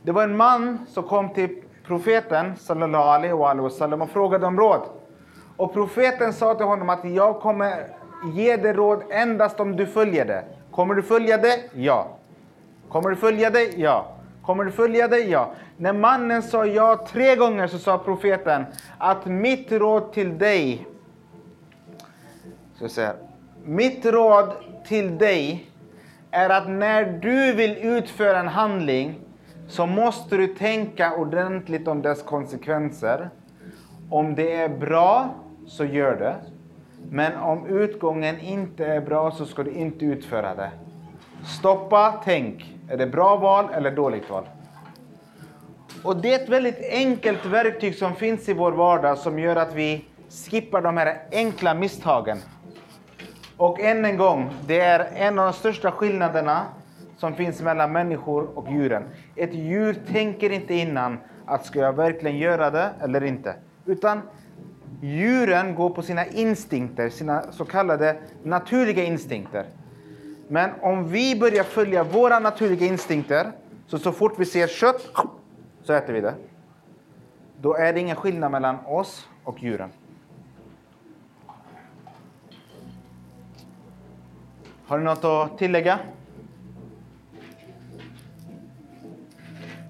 Det 0.03 0.13
var 0.13 0.23
en 0.23 0.37
man 0.37 0.87
som 0.89 1.03
kom 1.03 1.29
till 1.35 1.63
profeten 1.87 2.57
sallallahu 2.57 3.05
alaihi 3.05 3.63
wasallam 3.63 4.03
och 4.03 4.11
frågade 4.11 4.47
om 4.47 4.59
råd. 4.59 4.83
Och 5.57 5.73
profeten 5.73 6.33
sa 6.33 6.55
till 6.55 6.67
honom 6.67 6.89
att 6.89 7.05
jag 7.05 7.41
kommer 7.41 7.87
ge 8.35 8.57
dig 8.57 8.73
råd 8.73 9.03
endast 9.11 9.61
om 9.61 9.77
du 9.77 9.87
följer 9.87 10.25
det. 10.25 10.45
Kommer 10.71 10.95
du 10.95 11.03
följa 11.03 11.39
det? 11.39 11.61
Ja. 11.75 12.07
Kommer 12.89 13.11
du 13.11 13.17
följa 13.17 13.51
det? 13.51 13.77
Ja. 13.77 14.16
Kommer 14.47 14.65
du 14.65 14.71
följa 14.71 15.09
det? 15.09 15.19
Ja. 15.19 15.53
När 15.77 15.93
mannen 15.93 16.43
sa 16.43 16.67
ja 16.67 17.07
tre 17.13 17.37
gånger 17.37 17.67
så 17.67 17.79
sa 17.79 17.99
profeten 17.99 18.65
att 18.99 19.27
mitt 19.27 19.73
råd 19.73 20.13
till 20.13 20.39
dig 20.39 20.87
så 22.75 22.89
säger, 22.89 23.15
mitt 23.65 24.07
råd 24.07 24.53
till 24.89 25.19
dig 25.19 25.71
är 26.31 26.51
att 26.51 26.69
när 26.69 27.05
du 27.05 27.53
vill 27.53 27.77
utföra 27.77 28.41
en 28.41 28.49
handling 28.49 29.21
så 29.69 29.87
måste 29.87 30.37
du 30.37 30.47
tänka 30.47 31.15
ordentligt 31.15 31.89
om 31.89 32.03
dess 32.03 32.23
konsekvenser. 32.23 33.31
Om 34.11 34.35
det 34.35 34.53
är 34.53 34.69
bra, 34.69 35.35
så 35.67 35.85
gör 35.85 36.17
det. 36.17 36.37
Men 37.11 37.37
om 37.37 37.67
utgången 37.67 38.41
inte 38.41 38.87
är 38.87 39.01
bra 39.01 39.31
så 39.31 39.45
ska 39.45 39.63
du 39.63 39.71
inte 39.71 40.05
utföra 40.05 40.55
det. 40.55 40.71
Stoppa, 41.59 42.21
tänk. 42.25 42.76
Är 42.89 42.97
det 42.97 43.07
bra 43.07 43.37
val 43.37 43.69
eller 43.75 43.91
dåligt 43.91 44.31
val? 44.31 44.45
Och 46.03 46.17
det 46.17 46.35
är 46.35 46.43
ett 46.43 46.49
väldigt 46.49 46.81
enkelt 46.91 47.47
verktyg 47.47 47.95
som 47.95 48.15
finns 48.15 48.49
i 48.49 48.53
vår 48.53 48.73
vardag 48.73 49.19
som 49.19 49.39
gör 49.39 49.57
att 49.57 49.75
vi 49.75 50.05
skippar 50.31 50.83
de 50.83 50.97
här 50.97 51.23
enkla 51.33 51.75
misstagen. 51.75 52.39
Och 53.57 53.81
än 53.81 54.05
en 54.05 54.17
gång, 54.17 54.51
det 54.67 54.81
är 54.81 55.09
en 55.15 55.39
av 55.39 55.47
de 55.47 55.53
största 55.53 55.91
skillnaderna 55.91 56.63
som 57.17 57.35
finns 57.35 57.63
mellan 57.63 57.93
människor 57.93 58.59
och 58.59 58.73
djuren. 58.73 59.03
Ett 59.37 59.55
djur 59.55 59.97
tänker 60.13 60.51
inte 60.51 60.75
innan 60.75 61.19
att 61.47 61.67
ska 61.67 61.79
jag 61.79 61.93
verkligen 61.93 62.39
göra 62.39 62.71
det 62.71 62.91
eller 63.03 63.25
inte. 63.25 63.55
Utan 63.87 64.23
djuren 65.01 65.75
går 65.75 65.91
på 65.91 66.03
sina 66.03 66.27
instinkter, 66.27 67.09
sina 67.09 67.43
så 67.53 67.65
kallade 67.65 68.17
naturliga 68.43 69.05
instinkter. 69.05 69.67
Men 70.49 70.71
om 70.81 71.09
vi 71.09 71.41
börjar 71.41 71.65
följa 71.65 72.05
våra 72.05 72.39
naturliga 72.39 72.87
instinkter, 72.87 73.53
så 73.87 73.99
så 73.99 74.13
fort 74.13 74.39
vi 74.39 74.45
ser 74.45 74.67
kött 74.67 75.11
så 75.83 75.93
äter 75.93 76.13
vi 76.13 76.21
det. 76.21 76.35
Då 77.61 77.75
är 77.75 77.93
det 77.93 78.01
ingen 78.01 78.17
skillnad 78.17 78.51
mellan 78.53 78.77
oss 78.87 79.29
och 79.45 79.63
djuren. 79.63 79.91
Har 84.87 84.99
du 84.99 85.05
något 85.05 85.25
att 85.25 85.59
tillägga? 85.59 85.99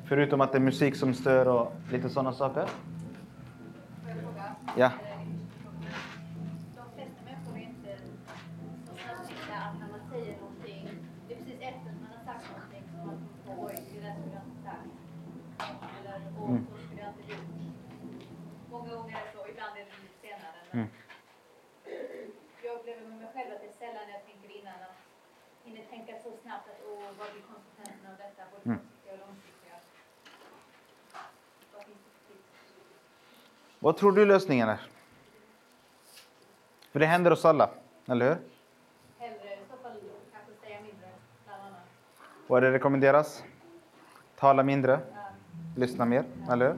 Förutom 0.09 0.41
att 0.41 0.53
det 0.53 0.59
är 0.59 0.61
musik 0.61 0.97
som 0.97 1.15
stör 1.15 1.49
och 1.49 1.73
lite 1.93 2.09
sådana 2.09 2.33
saker? 2.33 2.69
Ja. 4.77 4.91
Tänka 25.97 26.13
så 26.23 26.31
snabbt 26.43 26.69
att 26.69 26.81
åh, 26.91 27.03
vad 27.19 27.29
blir 27.33 27.43
konsekvenserna 27.53 28.11
av 28.13 28.17
detta? 28.19 28.43
Både 28.53 28.65
Mm. 28.65 28.79
kortsiktiga 28.79 29.13
och 29.13 29.19
långsiktiga. 29.29 29.75
Vad? 31.73 31.85
Vad 33.79 33.97
tror 33.97 34.13
du 34.13 34.27
lösningen 34.27 34.69
är? 34.69 34.81
För 36.93 37.01
det 37.01 37.07
händer 37.07 37.31
oss 37.31 37.45
alla, 37.45 37.71
eller 38.09 38.29
hur? 38.29 38.37
Hellre 39.19 39.55
i 39.55 39.59
så 39.71 39.77
fall 39.83 39.93
kanske 40.33 40.67
säga 40.67 40.81
mindre, 40.81 41.09
bland 41.47 41.63
annat. 41.63 41.81
Vad 42.47 42.65
är 42.65 42.67
det 42.71 42.73
rekommenderas? 42.77 43.45
Tala 44.37 44.63
mindre, 44.63 45.01
Ja. 45.15 45.19
lyssna 45.77 46.05
mer, 46.05 46.25
eller 46.51 46.67
hur? 46.67 46.77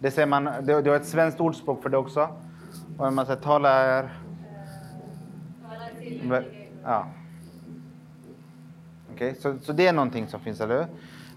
Det 0.00 0.10
säger 0.10 0.26
man, 0.26 0.44
det, 0.44 0.82
det 0.82 0.90
har 0.90 0.96
ett 0.96 1.06
svenskt 1.06 1.40
ordspråk 1.40 1.82
för 1.82 1.88
det 1.88 1.96
också. 1.96 2.28
Och 2.98 3.12
man 3.12 3.26
säger 3.26 3.40
tala 3.40 3.70
är... 3.70 4.10
Tala 5.68 5.88
till 5.98 6.22
Vä- 6.22 6.68
Ja. 6.84 7.06
Okay? 9.14 9.34
så, 9.34 9.58
så 9.62 9.72
det 9.72 9.86
är 9.86 9.92
någonting 9.92 10.28
som 10.28 10.40
finns, 10.40 10.60
eller 10.60 10.78
hur? 10.78 10.86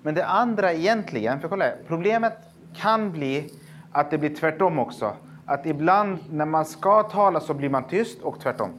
Men 0.03 0.15
det 0.15 0.25
andra 0.25 0.73
egentligen, 0.73 1.39
för 1.39 1.47
kolla 1.47 1.65
här, 1.65 1.77
problemet 1.87 2.33
kan 2.75 3.11
bli 3.11 3.49
att 3.91 4.11
det 4.11 4.17
blir 4.17 4.35
tvärtom 4.35 4.79
också. 4.79 5.13
Att 5.45 5.65
ibland 5.65 6.19
när 6.29 6.45
man 6.45 6.65
ska 6.65 7.03
tala 7.03 7.39
så 7.39 7.53
blir 7.53 7.69
man 7.69 7.83
tyst 7.83 8.21
och 8.21 8.39
tvärtom. 8.39 8.71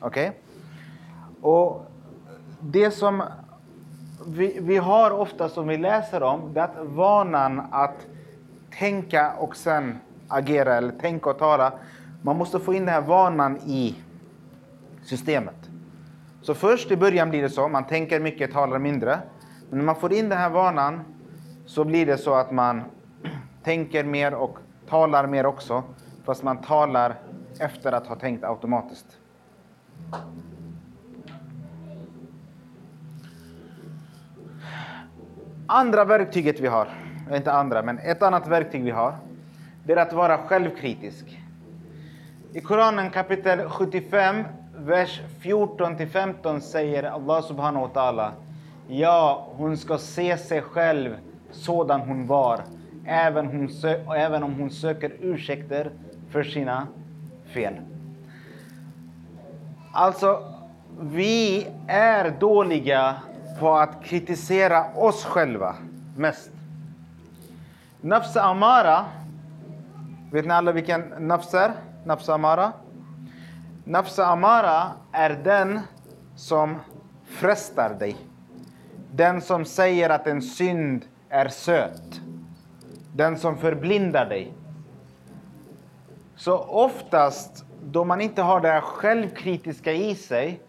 Okej? 0.00 0.32
Och 1.40 1.86
det 2.60 2.90
som 2.90 3.22
vi, 4.26 4.58
vi 4.60 4.76
har 4.76 5.10
ofta 5.10 5.48
som 5.48 5.68
vi 5.68 5.76
läser 5.76 6.22
om, 6.22 6.54
det 6.54 6.60
är 6.60 6.64
att 6.64 6.76
vanan 6.80 7.62
att 7.70 8.06
tänka 8.78 9.32
och 9.32 9.56
sen 9.56 9.98
agera 10.28 10.74
eller 10.74 10.92
tänka 10.92 11.30
och 11.30 11.38
tala. 11.38 11.72
Man 12.22 12.36
måste 12.36 12.58
få 12.58 12.74
in 12.74 12.84
den 12.84 12.94
här 12.94 13.00
vanan 13.00 13.56
i 13.56 13.96
systemet. 15.04 15.69
Så 16.42 16.54
först 16.54 16.90
i 16.90 16.96
början 16.96 17.30
blir 17.30 17.42
det 17.42 17.50
så, 17.50 17.68
man 17.68 17.86
tänker 17.86 18.20
mycket, 18.20 18.52
talar 18.52 18.78
mindre. 18.78 19.20
Men 19.68 19.78
när 19.78 19.86
man 19.86 19.96
får 19.96 20.12
in 20.12 20.28
den 20.28 20.38
här 20.38 20.50
vanan 20.50 21.00
så 21.66 21.84
blir 21.84 22.06
det 22.06 22.18
så 22.18 22.34
att 22.34 22.50
man 22.50 22.82
tänker 23.64 24.04
mer 24.04 24.34
och 24.34 24.58
talar 24.88 25.26
mer 25.26 25.46
också. 25.46 25.82
Fast 26.24 26.42
man 26.42 26.56
talar 26.56 27.14
efter 27.58 27.92
att 27.92 28.06
ha 28.06 28.16
tänkt 28.16 28.44
automatiskt. 28.44 29.06
Andra 35.66 36.04
verktyget 36.04 36.60
vi 36.60 36.66
har, 36.66 36.88
eh, 37.30 37.36
inte 37.36 37.52
andra, 37.52 37.82
men 37.82 37.98
ett 37.98 38.22
annat 38.22 38.48
verktyg 38.48 38.84
vi 38.84 38.90
har, 38.90 39.14
det 39.84 39.92
är 39.92 39.96
att 39.96 40.12
vara 40.12 40.38
självkritisk. 40.38 41.40
I 42.52 42.60
Koranen 42.60 43.10
kapitel 43.10 43.68
75, 43.68 44.44
vers 44.86 45.20
14 45.40 45.96
till 45.96 46.08
15 46.08 46.60
säger 46.60 47.02
Allah 47.02 47.42
subhanahu 47.42 47.82
wa 47.82 47.88
ta'ala 47.94 48.32
Ja, 48.88 49.48
hon 49.56 49.76
ska 49.76 49.98
se 49.98 50.36
sig 50.36 50.62
själv 50.62 51.16
sådan 51.50 52.00
hon 52.00 52.26
var, 52.26 52.60
även, 53.06 53.46
hon 53.46 53.68
även 54.16 54.42
om 54.42 54.54
hon 54.54 54.70
söker 54.70 55.12
ursäkter 55.20 55.90
för 56.30 56.42
sina 56.42 56.86
fel. 57.54 57.74
Alltså, 59.92 60.42
vi 61.00 61.66
är 61.88 62.30
dåliga 62.40 63.16
på 63.60 63.74
att 63.74 64.04
kritisera 64.04 64.84
oss 64.94 65.24
själva 65.24 65.74
mest. 66.16 66.50
Nafsa 68.00 68.42
Amara, 68.42 69.04
vet 70.32 70.44
ni 70.44 70.52
alla 70.52 70.72
vilken 70.72 71.00
nafs 71.18 71.54
är? 71.54 71.72
Nafsa 72.04 72.34
Amara? 72.34 72.72
Nafsa 73.84 74.26
Amara 74.26 74.92
är 75.12 75.30
den 75.30 75.80
som 76.36 76.76
frestar 77.24 77.94
dig. 77.94 78.16
Den 79.12 79.40
som 79.40 79.64
säger 79.64 80.10
att 80.10 80.26
en 80.26 80.42
synd 80.42 81.04
är 81.28 81.48
söt. 81.48 82.20
Den 83.14 83.38
som 83.38 83.56
förblindar 83.56 84.26
dig. 84.26 84.52
Så 86.36 86.58
oftast 86.58 87.64
då 87.84 88.04
man 88.04 88.20
inte 88.20 88.42
har 88.42 88.60
det 88.60 88.68
här 88.68 88.80
självkritiska 88.80 89.92
i 89.92 90.14
sig 90.14 90.60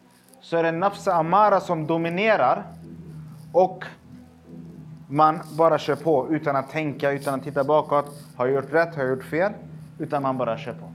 så 0.42 0.58
är 0.58 0.64
det 0.64 0.72
Nafsa 0.72 1.14
Amara 1.14 1.60
som 1.60 1.88
dominerar 1.88 2.64
och 3.54 3.86
man 5.08 5.40
bara 5.58 5.78
kör 5.78 5.96
på 5.96 6.28
utan 6.30 6.56
att 6.56 6.70
tänka, 6.70 7.12
utan 7.12 7.34
att 7.34 7.44
titta 7.44 7.64
bakåt. 7.64 8.06
Har 8.36 8.46
jag 8.46 8.56
gjort 8.56 8.74
rätt? 8.74 8.96
Har 8.96 9.04
jag 9.04 9.10
gjort 9.10 9.24
fel? 9.24 9.52
Utan 10.00 10.24
man 10.24 10.38
bara 10.38 10.58
kör 10.58 10.74
på. 10.74 10.91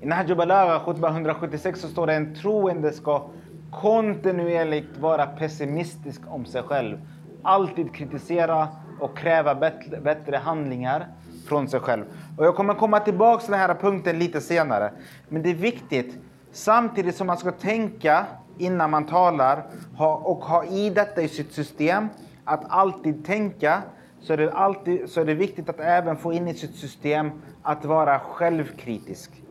I 0.00 0.06
Nahju 0.06 0.34
Balagha, 0.34 0.78
khutba 0.84 1.08
176, 1.08 1.80
så 1.80 1.88
står 1.88 2.06
det 2.06 2.14
en 2.14 2.34
troende 2.34 2.92
ska 2.92 3.30
kontinuerligt 3.70 4.98
vara 4.98 5.26
pessimistisk 5.26 6.20
om 6.28 6.44
sig 6.46 6.62
själv. 6.62 6.98
Alltid 7.42 7.94
kritisera 7.94 8.68
och 9.00 9.16
kräva 9.16 9.54
bättre, 9.54 10.00
bättre 10.00 10.36
handlingar 10.36 11.06
från 11.48 11.68
sig 11.68 11.80
själv. 11.80 12.04
Och 12.36 12.44
jag 12.46 12.56
kommer 12.56 12.74
komma 12.74 13.00
tillbaka 13.00 13.42
till 13.42 13.50
den 13.50 13.60
här 13.60 13.74
punkten 13.74 14.18
lite 14.18 14.40
senare. 14.40 14.92
Men 15.28 15.42
det 15.42 15.50
är 15.50 15.54
viktigt, 15.54 16.18
samtidigt 16.52 17.16
som 17.16 17.26
man 17.26 17.36
ska 17.36 17.52
tänka 17.52 18.26
innan 18.58 18.90
man 18.90 19.06
talar 19.06 19.66
ha, 19.96 20.16
och 20.16 20.44
ha 20.44 20.64
i 20.64 20.90
detta 20.90 21.22
i 21.22 21.28
sitt 21.28 21.52
system, 21.52 22.08
att 22.44 22.64
alltid 22.68 23.24
tänka, 23.24 23.82
så 24.20 24.32
är, 24.32 24.36
det 24.36 24.52
alltid, 24.52 25.10
så 25.10 25.20
är 25.20 25.24
det 25.24 25.34
viktigt 25.34 25.68
att 25.68 25.80
även 25.80 26.16
få 26.16 26.32
in 26.32 26.48
i 26.48 26.54
sitt 26.54 26.74
system 26.74 27.30
att 27.62 27.84
vara 27.84 28.18
självkritisk. 28.18 29.42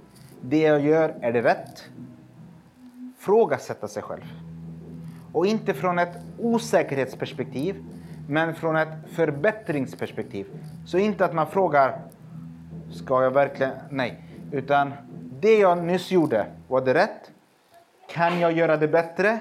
Det 0.41 0.61
jag 0.61 0.81
gör, 0.81 1.15
är 1.21 1.33
det 1.33 1.41
rätt? 1.41 1.89
Frågasätta 3.17 3.87
sig 3.87 4.03
själv. 4.03 4.23
Och 5.33 5.45
inte 5.45 5.73
från 5.73 5.99
ett 5.99 6.17
osäkerhetsperspektiv, 6.37 7.83
men 8.29 8.55
från 8.55 8.75
ett 8.75 9.09
förbättringsperspektiv. 9.11 10.47
Så 10.85 10.97
inte 10.97 11.25
att 11.25 11.33
man 11.33 11.47
frågar, 11.47 12.01
ska 12.93 13.23
jag 13.23 13.31
verkligen? 13.31 13.71
Nej. 13.89 14.23
Utan 14.51 14.93
det 15.41 15.57
jag 15.57 15.83
nyss 15.83 16.11
gjorde, 16.11 16.45
var 16.67 16.81
det 16.81 16.93
rätt? 16.93 17.31
Kan 18.09 18.39
jag 18.39 18.51
göra 18.51 18.77
det 18.77 18.87
bättre? 18.87 19.39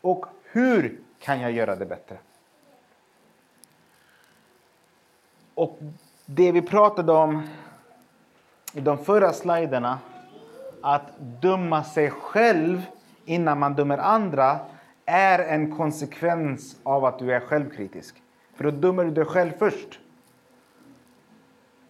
Och 0.00 0.26
hur 0.52 1.00
kan 1.18 1.40
jag 1.40 1.52
göra 1.52 1.76
det 1.76 1.86
bättre? 1.86 2.16
Och 5.54 5.78
det 6.26 6.52
vi 6.52 6.62
pratade 6.62 7.12
om 7.12 7.48
i 8.72 8.80
de 8.80 8.98
förra 8.98 9.32
sliderna, 9.32 9.98
att 10.82 11.18
döma 11.18 11.84
sig 11.84 12.10
själv 12.10 12.82
innan 13.24 13.58
man 13.58 13.74
dömer 13.74 13.98
andra, 13.98 14.58
är 15.06 15.38
en 15.38 15.76
konsekvens 15.76 16.76
av 16.82 17.04
att 17.04 17.18
du 17.18 17.32
är 17.32 17.40
självkritisk. 17.40 18.22
För 18.54 18.64
då 18.64 18.70
dömer 18.70 19.04
du 19.04 19.10
dig 19.10 19.24
själv 19.24 19.52
först. 19.58 20.00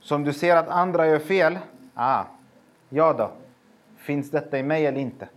Så 0.01 0.15
om 0.15 0.25
du 0.25 0.33
ser 0.33 0.57
att 0.57 0.69
andra 0.69 1.07
gör 1.07 1.19
fel, 1.19 1.59
ah, 1.95 2.25
ja 2.89 3.13
då, 3.13 3.31
finns 3.97 4.31
detta 4.31 4.59
i 4.59 4.63
mig 4.63 4.87
eller 4.87 5.01
inte? 5.01 5.29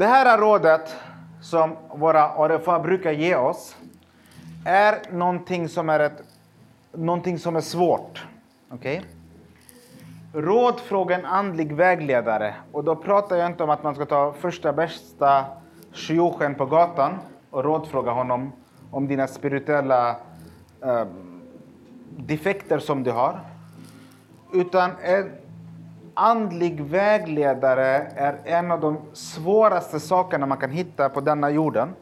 Det 0.00 0.06
här 0.06 0.26
är 0.26 0.38
rådet 0.38 0.96
som 1.50 1.76
våra 1.94 2.28
ARFA 2.28 2.78
brukar 2.78 3.12
ge 3.12 3.34
oss 3.34 3.76
är 4.64 5.12
någonting 5.12 5.68
som 5.68 5.88
är, 5.88 6.00
ett, 6.00 6.22
någonting 6.92 7.38
som 7.38 7.56
är 7.56 7.60
svårt. 7.60 8.26
Okej? 8.70 9.02
Råd 10.34 10.80
från 10.80 11.10
en 11.10 11.24
andlig 11.24 11.72
vägledare. 11.72 12.54
Och 12.72 12.84
då 12.84 12.96
pratar 12.96 13.36
jag 13.36 13.46
inte 13.46 13.62
om 13.62 13.70
att 13.70 13.82
man 13.82 13.94
ska 13.94 14.06
ta 14.06 14.32
första 14.32 14.72
bästa 14.72 15.44
shiochen 15.92 16.54
på 16.54 16.66
gatan 16.66 17.18
och 17.50 17.64
rådfråga 17.64 18.10
honom 18.10 18.52
om 18.90 19.08
dina 19.08 19.26
spirituella 19.26 20.16
eh, 20.82 21.04
defekter 22.16 22.78
som 22.78 23.02
du 23.02 23.10
har. 23.10 23.40
Utan 24.52 24.90
en 25.02 25.32
andlig 26.14 26.80
vägledare 26.80 28.12
är 28.16 28.38
en 28.44 28.70
av 28.70 28.80
de 28.80 28.98
svåraste 29.12 30.00
sakerna 30.00 30.46
man 30.46 30.58
kan 30.58 30.70
hitta 30.70 31.08
på 31.08 31.20
denna 31.20 31.50
jorden. 31.50 31.94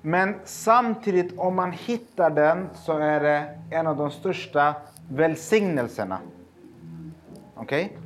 Men 0.00 0.34
samtidigt, 0.44 1.38
om 1.38 1.54
man 1.54 1.72
hittar 1.72 2.30
den 2.30 2.68
så 2.74 2.98
är 2.98 3.20
det 3.20 3.58
en 3.70 3.86
av 3.86 3.96
de 3.96 4.10
största 4.10 4.74
välsignelserna. 5.08 6.18
Okej? 7.54 7.96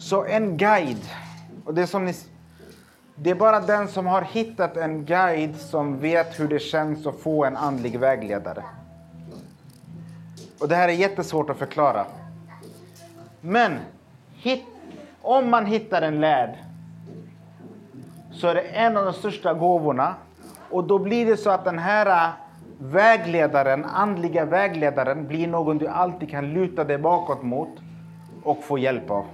Så 0.00 0.24
en 0.24 0.56
guide. 0.56 1.08
Och 1.64 1.74
det, 1.74 1.82
är 1.82 1.86
som 1.86 2.04
ni, 2.04 2.14
det 3.14 3.30
är 3.30 3.34
bara 3.34 3.60
den 3.60 3.88
som 3.88 4.06
har 4.06 4.22
hittat 4.22 4.76
en 4.76 5.04
guide 5.04 5.56
som 5.56 5.98
vet 5.98 6.40
hur 6.40 6.48
det 6.48 6.58
känns 6.58 7.06
att 7.06 7.20
få 7.20 7.44
en 7.44 7.56
andlig 7.56 7.98
vägledare. 7.98 8.62
Och 10.60 10.68
det 10.68 10.76
här 10.76 10.88
är 10.88 10.92
jättesvårt 10.92 11.50
att 11.50 11.56
förklara. 11.58 12.06
Men 13.44 13.78
hit, 14.34 14.64
om 15.22 15.50
man 15.50 15.66
hittar 15.66 16.02
en 16.02 16.20
lärd 16.20 16.54
så 18.32 18.48
är 18.48 18.54
det 18.54 18.60
en 18.60 18.96
av 18.96 19.04
de 19.04 19.12
största 19.12 19.54
gåvorna. 19.54 20.14
Och 20.70 20.84
då 20.84 20.98
blir 20.98 21.26
det 21.26 21.36
så 21.36 21.50
att 21.50 21.64
den 21.64 21.78
här 21.78 22.06
äh, 22.06 22.32
vägledaren, 22.78 23.84
andliga 23.84 24.44
vägledaren, 24.44 25.26
blir 25.26 25.46
någon 25.46 25.78
du 25.78 25.88
alltid 25.88 26.30
kan 26.30 26.52
luta 26.52 26.84
dig 26.84 26.98
bakåt 26.98 27.42
mot 27.42 27.68
och 28.42 28.64
få 28.64 28.78
hjälp 28.78 29.10
av. 29.10 29.26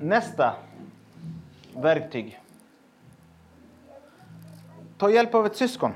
Nästa 0.00 0.54
verktyg. 1.76 2.40
Ta 4.98 5.10
hjälp 5.10 5.34
av 5.34 5.46
ett 5.46 5.56
syskon. 5.56 5.92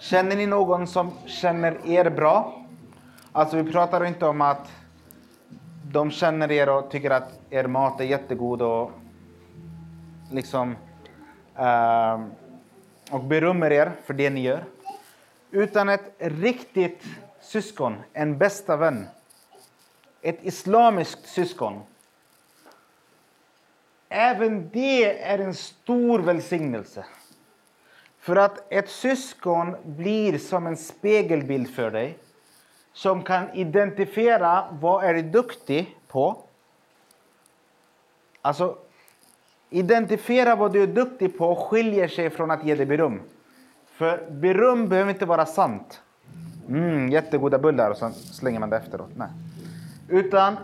Känner 0.00 0.36
ni 0.36 0.46
någon 0.46 0.86
som 0.86 1.12
känner 1.26 1.86
er 1.86 2.10
bra? 2.10 2.64
Alltså 3.32 3.56
vi 3.56 3.72
pratar 3.72 4.04
inte 4.04 4.26
om 4.26 4.40
att 4.40 4.72
de 5.92 6.10
känner 6.10 6.52
er 6.52 6.68
och 6.68 6.90
tycker 6.90 7.10
att 7.10 7.40
er 7.50 7.66
mat 7.66 8.00
är 8.00 8.04
jättegod 8.04 8.62
och 8.62 8.90
liksom 10.30 10.76
uh, 11.58 12.26
och 13.10 13.24
berömmer 13.24 13.72
er 13.72 13.92
för 14.04 14.14
det 14.14 14.30
ni 14.30 14.40
gör. 14.40 14.64
Utan 15.50 15.88
ett 15.88 16.14
riktigt 16.18 17.04
syskon, 17.40 17.96
en 18.12 18.38
bästa 18.38 18.76
vän. 18.76 19.06
Ett 20.22 20.38
islamiskt 20.42 21.28
syskon. 21.28 21.80
Även 24.08 24.70
det 24.72 25.22
är 25.22 25.38
en 25.38 25.54
stor 25.54 26.18
välsignelse. 26.18 27.04
För 28.20 28.36
att 28.36 28.72
ett 28.72 28.90
syskon 28.90 29.76
blir 29.84 30.38
som 30.38 30.66
en 30.66 30.76
spegelbild 30.76 31.74
för 31.74 31.90
dig 31.90 32.18
som 32.92 33.22
kan 33.22 33.54
identifiera 33.54 34.64
vad 34.80 35.04
är 35.04 35.14
du 35.14 35.22
duktig 35.22 35.96
på. 36.08 36.36
Alltså, 38.42 38.78
identifiera 39.70 40.56
vad 40.56 40.72
du 40.72 40.82
är 40.82 40.86
duktig 40.86 41.38
på 41.38 41.56
skiljer 41.56 42.08
sig 42.08 42.30
från 42.30 42.50
att 42.50 42.64
ge 42.64 42.74
dig 42.74 42.86
beröm. 42.86 43.20
För 43.86 44.30
beröm 44.30 44.88
behöver 44.88 45.10
inte 45.12 45.26
vara 45.26 45.46
sant. 45.46 46.02
Mm, 46.68 47.08
jättegoda 47.08 47.58
bullar 47.58 47.90
och 47.90 47.96
så 47.96 48.10
slänger 48.10 48.60
man 48.60 48.70
det 48.70 48.76
efteråt. 48.76 49.10
Nej. 49.16 49.28
Utan 50.08 50.56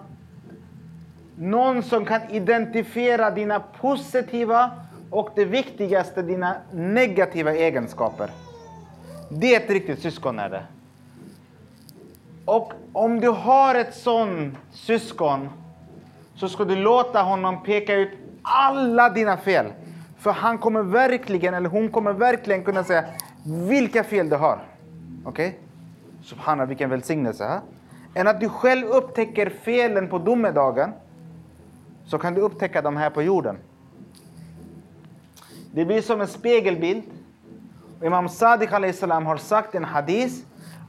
någon 1.37 1.83
som 1.83 2.05
kan 2.05 2.31
identifiera 2.31 3.31
dina 3.31 3.61
positiva 3.61 4.71
och 5.11 5.31
det 5.35 5.45
viktigaste, 5.45 6.23
dina 6.23 6.57
negativa 6.73 7.55
egenskaper. 7.55 8.31
Det 9.29 9.55
är 9.55 9.61
ett 9.61 9.71
riktigt 9.71 10.03
syskon 10.03 10.39
är 10.39 10.51
det. 10.51 10.63
Och 12.45 12.73
om 12.93 13.21
du 13.21 13.29
har 13.29 13.75
ett 13.75 13.95
sån 13.95 14.57
syskon 14.73 15.49
så 16.35 16.49
ska 16.49 16.65
du 16.65 16.77
låta 16.77 17.23
honom 17.23 17.63
peka 17.63 17.95
ut 17.95 18.11
alla 18.43 19.11
dina 19.11 19.37
fel. 19.37 19.67
För 20.19 20.31
han 20.31 20.59
kommer 20.59 20.83
verkligen, 20.83 21.55
eller 21.55 21.69
hon 21.69 21.89
kommer 21.89 22.13
verkligen 22.13 22.65
kunna 22.65 22.85
säga 22.85 23.05
vilka 23.45 24.05
fel 24.05 24.29
du 24.29 24.37
har. 24.37 24.59
Okej? 25.25 25.49
Okay? 25.49 25.61
Subhana, 26.23 26.65
vilken 26.65 26.91
välsignelse. 26.91 27.45
Ha? 27.45 27.61
Än 28.15 28.29
att 28.29 28.41
du 28.41 28.49
själv 28.49 28.87
upptäcker 28.87 29.51
felen 29.63 30.09
på 30.09 30.19
domedagen 30.19 30.93
så 32.07 32.19
kan 32.19 32.35
du 32.35 32.41
upptäcka 32.41 32.83
dem 32.83 32.97
här 32.97 33.11
på 33.11 33.23
jorden. 33.23 33.59
Det 35.77 35.85
blir 35.85 36.03
som 36.03 36.21
en 36.21 36.27
spegelbild. 36.27 37.03
Imam 38.03 38.29
Sadiq 38.29 38.71
salam 38.95 39.27
har 39.27 39.37
sagt 39.37 39.75
i 39.75 39.77
en 39.77 39.85
hadith 39.85 40.35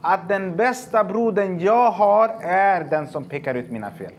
att 0.02 0.28
den 0.28 0.56
bästa 0.56 1.04
brodern 1.04 1.60
jag 1.60 1.92
har 1.92 2.30
är 2.42 2.84
den 2.84 3.08
som 3.08 3.24
pekar 3.24 3.56
ut 3.56 3.72
mina 3.72 3.92
fel. 3.92 4.14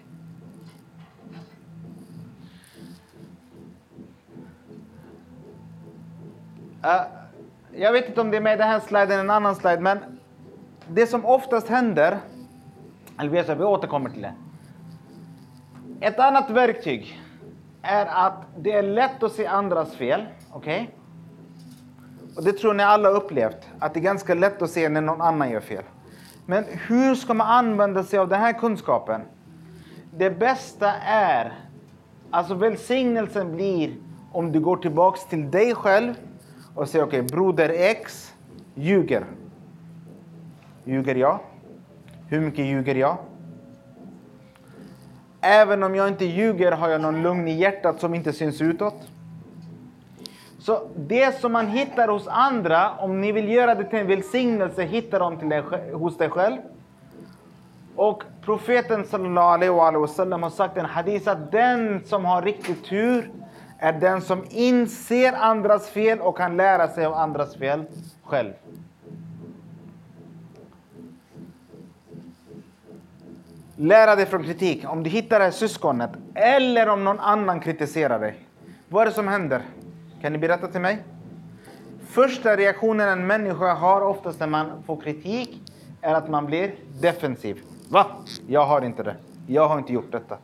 Uh, 6.85 7.03
jag 7.73 7.93
vet 7.93 8.09
inte 8.09 8.21
om 8.21 8.31
det 8.31 8.37
är 8.37 8.41
med 8.41 8.55
i 8.55 8.57
den 8.57 8.69
här 8.69 8.81
sliden 8.81 9.11
eller 9.11 9.21
en 9.21 9.31
annan 9.31 9.55
slide, 9.55 9.81
men 9.81 9.99
det 10.89 11.07
som 11.07 11.25
oftast 11.25 11.69
händer, 11.69 12.19
eller 13.19 13.55
vi 13.55 13.65
återkommer 13.65 14.11
till 14.11 14.23
det. 14.23 14.35
Ett 16.01 16.19
annat 16.19 16.51
verktyg 16.51 17.21
är 17.83 18.07
att 18.07 18.47
det 18.57 18.73
är 18.73 18.83
lätt 18.83 19.23
att 19.23 19.33
se 19.33 19.47
andras 19.47 19.97
fel. 19.97 20.27
Okej? 20.53 20.83
Okay? 20.83 20.95
Och 22.37 22.45
det 22.45 22.53
tror 22.53 22.75
ni 22.75 22.83
alla 22.83 23.09
upplevt, 23.09 23.69
att 23.79 23.95
det 23.95 24.01
är 24.01 24.03
ganska 24.03 24.35
lätt 24.35 24.63
att 24.63 24.71
se 24.71 24.89
när 24.89 25.01
någon 25.01 25.21
annan 25.21 25.51
gör 25.51 25.61
fel. 25.61 25.85
Men 26.47 26.65
hur 26.69 27.15
ska 27.15 27.35
man 27.35 27.47
använda 27.47 28.05
sig 28.05 28.19
av 28.19 28.29
den 28.29 28.41
här 28.41 28.53
kunskapen? 28.53 29.21
Det 30.17 30.31
bästa 30.31 30.93
är, 31.07 31.53
alltså 32.31 32.55
välsignelsen 32.55 33.55
blir 33.57 33.95
om 34.33 34.53
du 34.53 34.61
går 34.61 34.77
tillbaks 34.77 35.27
till 35.27 35.51
dig 35.51 35.75
själv 35.75 36.15
och 36.75 36.89
säger 36.89 37.05
okej, 37.05 37.21
okay, 37.21 37.37
broder 37.37 37.69
X 37.69 38.35
ljuger. 38.75 39.25
Ljuger 40.85 41.15
jag? 41.15 41.39
Hur 42.29 42.41
mycket 42.41 42.65
ljuger 42.65 42.95
jag? 42.95 43.17
Även 45.41 45.83
om 45.83 45.95
jag 45.95 46.09
inte 46.09 46.25
ljuger 46.25 46.73
har 46.73 46.89
jag 46.89 47.01
någon 47.01 47.23
lugn 47.23 47.49
i 47.49 47.55
hjärtat 47.55 48.01
som 48.01 48.15
inte 48.15 48.33
syns 48.33 48.61
utåt. 48.61 49.09
Så 50.69 50.89
det 50.97 51.41
som 51.41 51.53
man 51.53 51.67
hittar 51.67 52.09
hos 52.09 52.29
andra, 52.29 52.91
om 52.99 53.21
ni 53.21 53.33
vill 53.33 53.49
göra 53.49 53.75
det 53.75 53.85
till 53.85 53.99
en 53.99 54.07
välsignelse, 54.07 54.83
hitta 54.83 55.19
dem 55.19 55.37
till 55.37 55.49
dig, 55.49 55.63
hos 55.93 56.17
dig 56.17 56.31
själv. 56.31 56.59
Och 57.97 58.23
profeten 58.45 59.05
sallallahu 59.05 59.81
alaihi 59.81 60.01
wasallam 60.01 60.43
har 60.43 60.51
sagt 60.51 60.77
i 60.77 60.81
en 60.81 60.87
hadith 60.87 61.29
att 61.29 61.53
den 61.53 62.05
som 62.05 62.25
har 62.25 62.43
riktig 62.43 62.85
tur 62.85 63.31
är 63.79 63.93
den 63.93 64.23
som 64.23 64.45
inser 64.51 65.33
andras 65.33 65.89
fel 65.89 66.21
och 66.21 66.37
kan 66.37 66.57
lära 66.57 66.89
sig 66.89 67.07
av 67.07 67.15
andras 67.15 67.57
fel 67.57 67.85
själv. 68.23 68.53
Lära 73.77 74.17
dig 74.17 74.27
från 74.27 74.45
kritik. 74.45 74.85
Om 74.89 75.03
du 75.03 75.11
hittar 75.11 75.39
det 75.39 75.45
här 75.45 75.53
syskonet 75.53 76.11
eller 76.35 76.89
om 76.89 77.05
någon 77.05 77.21
annan 77.21 77.61
kritiserar 77.61 78.19
dig. 78.19 78.39
Vad 78.89 79.03
är 79.03 79.07
det 79.07 79.13
som 79.13 79.29
händer? 79.29 79.63
Kan 80.21 80.33
ni 80.33 80.39
berätta 80.39 80.67
till 80.67 80.81
mig? 80.81 81.03
Första 82.07 82.57
reaktionen 82.57 83.09
en 83.09 83.27
människa 83.27 83.75
har 83.75 84.01
oftast 84.01 84.41
när 84.41 84.47
man 84.47 84.83
får 84.87 85.01
kritik 85.01 85.63
är 86.01 86.15
att 86.15 86.29
man 86.29 86.47
blir 86.47 86.75
defensiv. 87.01 87.61
Va? 87.89 88.07
Jag 88.47 88.67
har 88.67 88.85
inte 88.85 89.03
det. 89.03 89.17
Jag 89.47 89.69
har 89.69 89.79
inte 89.79 89.93
gjort 89.93 90.13
detta. 90.13 90.39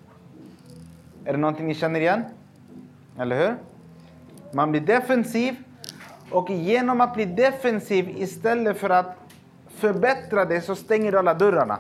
Är 1.24 1.32
det 1.32 1.38
någonting 1.38 1.66
ni 1.66 1.74
känner 1.74 2.00
igen? 2.00 2.22
Eller 3.18 3.46
hur? 3.46 3.56
Man 4.52 4.70
blir 4.70 4.80
defensiv 4.80 5.56
och 6.30 6.50
genom 6.50 7.00
att 7.00 7.14
bli 7.14 7.24
defensiv 7.24 8.08
istället 8.16 8.78
för 8.78 8.90
att 8.90 9.16
förbättra 9.68 10.44
det 10.44 10.60
så 10.60 10.74
stänger 10.74 11.12
du 11.12 11.18
alla 11.18 11.34
dörrarna. 11.34 11.78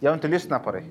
Jag 0.00 0.10
har 0.10 0.14
inte 0.14 0.28
lyssnat 0.28 0.64
på 0.64 0.72
dig. 0.72 0.84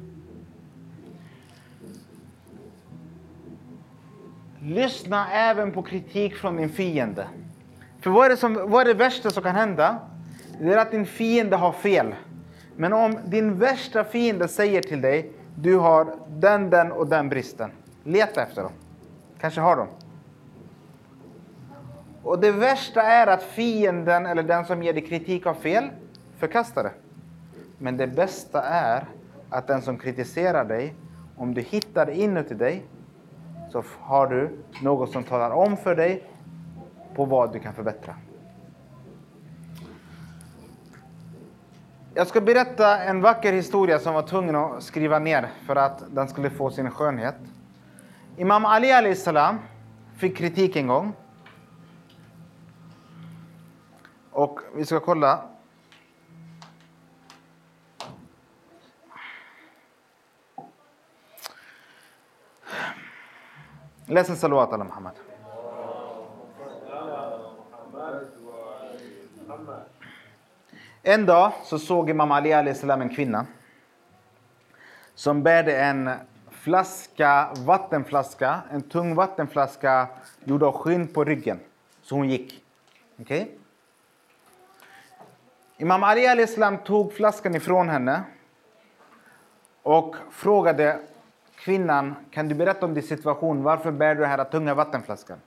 Lyssna 4.66 5.32
även 5.32 5.72
på 5.72 5.82
kritik 5.82 6.36
från 6.36 6.56
din 6.56 6.70
fiende. 6.70 7.28
För 8.02 8.10
vad 8.10 8.26
är, 8.26 8.30
det 8.30 8.38
som, 8.38 8.70
vad 8.72 8.82
är 8.82 8.86
det 8.86 8.94
värsta 8.94 9.30
som 9.30 9.44
kan 9.44 9.56
hända? 9.56 10.00
Det 10.60 10.74
är 10.74 10.78
att 10.78 10.92
din 10.92 11.06
fiende 11.06 11.56
har 11.56 11.72
fel. 11.72 12.16
Men 12.76 12.94
om 12.94 13.18
din 13.26 13.60
värsta 13.60 14.04
fiende 14.04 14.48
säger 14.48 14.82
till 14.82 15.02
dig, 15.02 15.32
du 15.56 15.76
har 15.78 16.16
den, 16.28 16.70
den 16.70 16.92
och 16.92 17.08
den 17.08 17.30
bristen. 17.30 17.72
Leta 18.04 18.44
efter 18.44 18.62
dem. 18.62 18.72
Kanske 19.40 19.62
har 19.62 19.76
dem. 19.76 19.88
Och 22.24 22.40
det 22.40 22.52
värsta 22.52 23.02
är 23.02 23.28
att 23.28 23.44
fienden 23.44 24.26
eller 24.26 24.44
den 24.44 24.66
som 24.66 24.84
ger 24.84 24.94
dig 24.94 25.08
kritik 25.08 25.46
har 25.46 25.54
fel. 25.54 25.90
Förkasta 26.38 26.84
det. 26.84 26.92
Men 27.78 27.98
det 27.98 28.08
bästa 28.08 28.62
är 28.64 29.06
att 29.50 29.68
den 29.68 29.82
som 29.82 29.98
kritiserar 29.98 30.66
dig, 30.66 30.94
om 31.38 31.54
du 31.54 31.62
hittar 31.62 32.10
inuti 32.10 32.54
dig, 32.54 32.86
så 33.74 33.84
har 34.00 34.28
du 34.28 34.58
något 34.82 35.12
som 35.12 35.24
talar 35.24 35.52
om 35.52 35.78
för 35.78 35.96
dig 35.96 36.24
på 37.16 37.26
vad 37.26 37.54
du 37.54 37.60
kan 37.60 37.74
förbättra. 37.74 38.16
Jag 42.14 42.28
ska 42.28 42.42
berätta 42.42 43.04
en 43.04 43.22
vacker 43.22 43.54
historia 43.54 44.00
som 44.00 44.14
var 44.14 44.22
tvungen 44.22 44.56
att 44.56 44.84
skriva 44.84 45.20
ner 45.20 45.50
för 45.66 45.76
att 45.76 46.04
den 46.16 46.28
skulle 46.28 46.50
få 46.50 46.70
sin 46.70 46.92
skönhet. 46.92 47.36
Imam 48.38 48.66
Ali 48.66 48.92
Ali 48.92 49.16
salam 49.16 49.60
fick 50.18 50.38
kritik 50.38 50.76
en 50.76 50.88
gång. 50.88 51.14
Och 54.32 54.60
vi 54.76 54.86
ska 54.86 55.00
kolla. 55.00 55.53
Läs 64.14 64.30
en 64.30 64.36
salawat 64.36 64.74
ala 64.74 64.84
Muhammad. 64.84 65.14
En 71.04 71.26
dag 71.26 71.52
så 71.64 71.80
såg 71.80 72.10
Imam 72.10 72.32
Ali 72.32 72.54
Ali 72.54 72.76
salam 72.76 73.02
en 73.02 73.10
kvinna 73.10 73.46
som 75.16 75.44
bärde 75.44 75.78
en 75.78 76.10
flaska, 76.52 77.50
vattenflaska, 77.66 78.62
en 78.72 78.82
tung 78.82 79.16
vattenflaska 79.16 80.08
gjord 80.44 80.64
av 80.64 80.74
skinn 80.74 81.08
på 81.08 81.24
ryggen. 81.24 81.60
Så 82.02 82.16
hon 82.16 82.30
gick. 82.30 82.64
Okej? 83.22 83.58
Imam 85.78 86.04
Ali 86.04 86.28
Ali 86.28 86.48
salam 86.48 86.78
tog 86.78 87.14
flaskan 87.14 87.56
ifrån 87.56 87.90
henne 87.90 88.24
och 89.84 90.16
frågade 90.32 91.00
kvinnan, 91.64 92.16
kan 92.32 92.48
du 92.48 92.56
berätta 92.56 92.86
om 92.86 92.94
din 92.94 93.04
situation? 93.04 93.64
Varför 93.64 93.92
bär 93.92 94.16
du 94.16 94.22
den 94.22 94.30
här 94.30 94.44
tunga 94.44 94.74
vattenflaskan? 94.74 95.38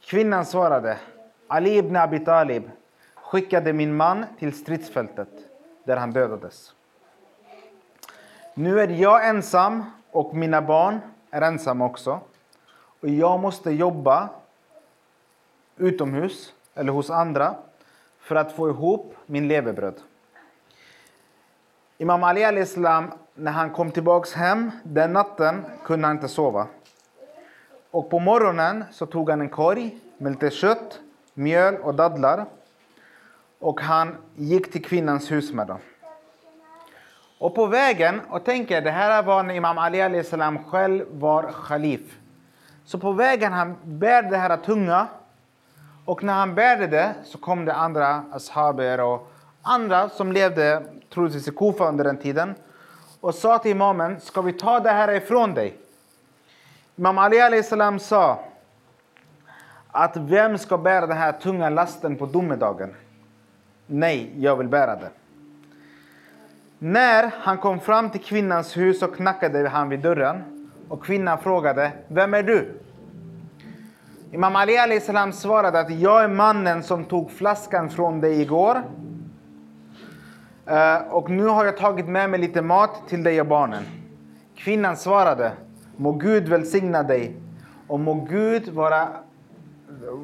Kvinnan 0.00 0.46
svarade, 0.46 0.98
Ali 1.48 1.76
ibn 1.76 1.96
Abi 1.96 2.24
Talib 2.24 2.70
skickade 3.14 3.72
min 3.72 3.96
man 3.96 4.24
till 4.38 4.52
stridsfältet 4.52 5.28
där 5.84 5.96
han 5.96 6.10
dödades. 6.10 6.74
Nu 8.54 8.80
är 8.80 8.88
jag 8.88 9.28
ensam 9.28 9.84
och 10.10 10.34
mina 10.34 10.62
barn 10.62 11.00
är 11.30 11.42
ensamma 11.42 11.84
också. 11.84 12.20
Och 13.00 13.08
jag 13.08 13.40
måste 13.40 13.70
jobba 13.70 14.28
utomhus 15.76 16.54
eller 16.74 16.92
hos 16.92 17.10
andra 17.10 17.54
för 18.18 18.36
att 18.36 18.52
få 18.52 18.68
ihop 18.68 19.14
min 19.26 19.48
levebröd. 19.48 20.00
Imam 22.00 22.24
Ali 22.24 22.44
al-Islam, 22.44 23.12
när 23.34 23.52
han 23.52 23.70
kom 23.70 23.90
tillbaks 23.90 24.32
hem 24.32 24.70
den 24.82 25.12
natten 25.12 25.64
kunde 25.84 26.06
han 26.06 26.16
inte 26.16 26.28
sova. 26.28 26.66
Och 27.90 28.10
på 28.10 28.18
morgonen 28.18 28.84
så 28.90 29.06
tog 29.06 29.30
han 29.30 29.40
en 29.40 29.48
korg 29.48 29.98
med 30.18 30.32
lite 30.32 30.50
kött, 30.50 31.00
mjöl 31.34 31.76
och 31.76 31.94
dadlar. 31.94 32.46
Och 33.58 33.80
han 33.80 34.16
gick 34.34 34.72
till 34.72 34.84
kvinnans 34.84 35.30
hus 35.30 35.52
med 35.52 35.66
dem. 35.66 35.78
Och 37.38 37.54
på 37.54 37.66
vägen, 37.66 38.20
och 38.30 38.44
tänk 38.44 38.70
er, 38.70 38.80
det 38.80 38.90
här 38.90 39.22
var 39.22 39.42
när 39.42 39.54
Imam 39.54 39.78
Ali 39.78 40.02
al-Islam 40.02 40.64
själv 40.64 41.04
var 41.10 41.52
khalif. 41.52 42.18
Så 42.84 42.98
på 42.98 43.12
vägen 43.12 43.52
han 43.52 43.76
bär 43.82 44.22
det 44.22 44.36
här 44.36 44.56
tunga 44.56 45.06
och 46.04 46.22
när 46.22 46.34
han 46.34 46.54
bärde 46.54 46.86
det 46.86 47.14
så 47.24 47.38
kom 47.38 47.64
det 47.64 47.74
andra 47.74 48.24
ashaber 48.32 49.00
och 49.00 49.32
andra 49.62 50.08
som 50.08 50.32
levde 50.32 50.82
troligtvis 51.14 51.48
i 51.48 51.50
Kufa 51.50 51.88
under 51.88 52.04
den 52.04 52.16
tiden 52.16 52.54
och 53.20 53.34
sa 53.34 53.58
till 53.58 53.70
imamen, 53.70 54.20
ska 54.20 54.42
vi 54.42 54.52
ta 54.52 54.80
det 54.80 54.90
här 54.90 55.12
ifrån 55.12 55.54
dig? 55.54 55.76
Imam 56.96 57.18
Ali 57.18 57.40
alayhi 57.40 57.62
salam 57.62 57.98
sa 57.98 58.44
att 59.90 60.16
vem 60.16 60.58
ska 60.58 60.78
bära 60.78 61.06
den 61.06 61.16
här 61.16 61.32
tunga 61.32 61.68
lasten 61.68 62.16
på 62.16 62.26
domedagen? 62.26 62.94
Nej, 63.86 64.32
jag 64.36 64.56
vill 64.56 64.68
bära 64.68 64.96
den. 64.96 65.10
När 66.78 67.30
han 67.40 67.58
kom 67.58 67.80
fram 67.80 68.10
till 68.10 68.20
kvinnans 68.20 68.76
hus 68.76 68.98
så 68.98 69.06
knackade 69.06 69.68
han 69.68 69.88
vid 69.88 70.00
dörren 70.00 70.70
och 70.88 71.04
kvinnan 71.04 71.38
frågade, 71.38 71.92
vem 72.08 72.34
är 72.34 72.42
du? 72.42 72.80
Imam 74.32 74.56
Ali 74.56 74.78
alayhi 74.78 75.00
salam 75.00 75.32
svarade 75.32 75.80
att 75.80 75.90
jag 75.90 76.24
är 76.24 76.28
mannen 76.28 76.82
som 76.82 77.04
tog 77.04 77.30
flaskan 77.30 77.90
från 77.90 78.20
dig 78.20 78.40
igår. 78.40 78.82
Eh, 80.70 80.98
och 81.10 81.30
nu 81.30 81.46
har 81.46 81.64
jag 81.64 81.76
tagit 81.76 82.08
med 82.08 82.30
mig 82.30 82.40
lite 82.40 82.62
mat 82.62 83.08
till 83.08 83.22
dig 83.22 83.40
och 83.40 83.46
barnen. 83.46 83.84
Kvinnan 84.56 84.96
svarade, 84.96 85.52
må 85.96 86.12
Gud 86.12 86.48
välsigna 86.48 87.02
dig 87.02 87.36
och 87.86 88.00
må 88.00 88.14
Gud 88.14 88.68
vara 88.68 89.08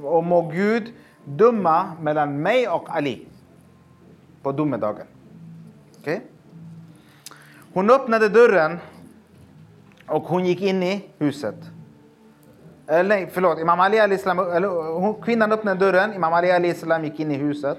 och 0.03 0.25
må 0.25 0.43
Gud 0.43 0.93
döma 1.25 1.93
mellan 2.01 2.43
mig 2.43 2.69
och 2.69 2.97
Ali 2.97 3.27
på 4.43 4.53
domedagen. 4.53 5.07
Okay? 6.01 6.21
Hon 7.73 7.91
öppnade 7.91 8.29
dörren 8.29 8.79
och 10.07 10.23
hon 10.23 10.47
gick 10.47 10.63
in 10.63 10.83
i 10.83 11.05
huset. 11.19 11.57
Eller 12.87 13.09
nej, 13.09 13.31
förlåt. 13.33 13.59
Imam 13.59 13.81
Ali 13.81 14.15
Islam, 14.15 14.39
eller, 14.39 14.69
hon, 14.93 15.23
kvinnan 15.23 15.53
öppnade 15.53 15.81
dörren, 15.81 16.15
Imam 16.15 16.33
Ali 16.33 16.69
Islam 16.69 17.05
gick 17.05 17.21
in 17.21 17.31
i 17.31 17.37
huset. 17.37 17.79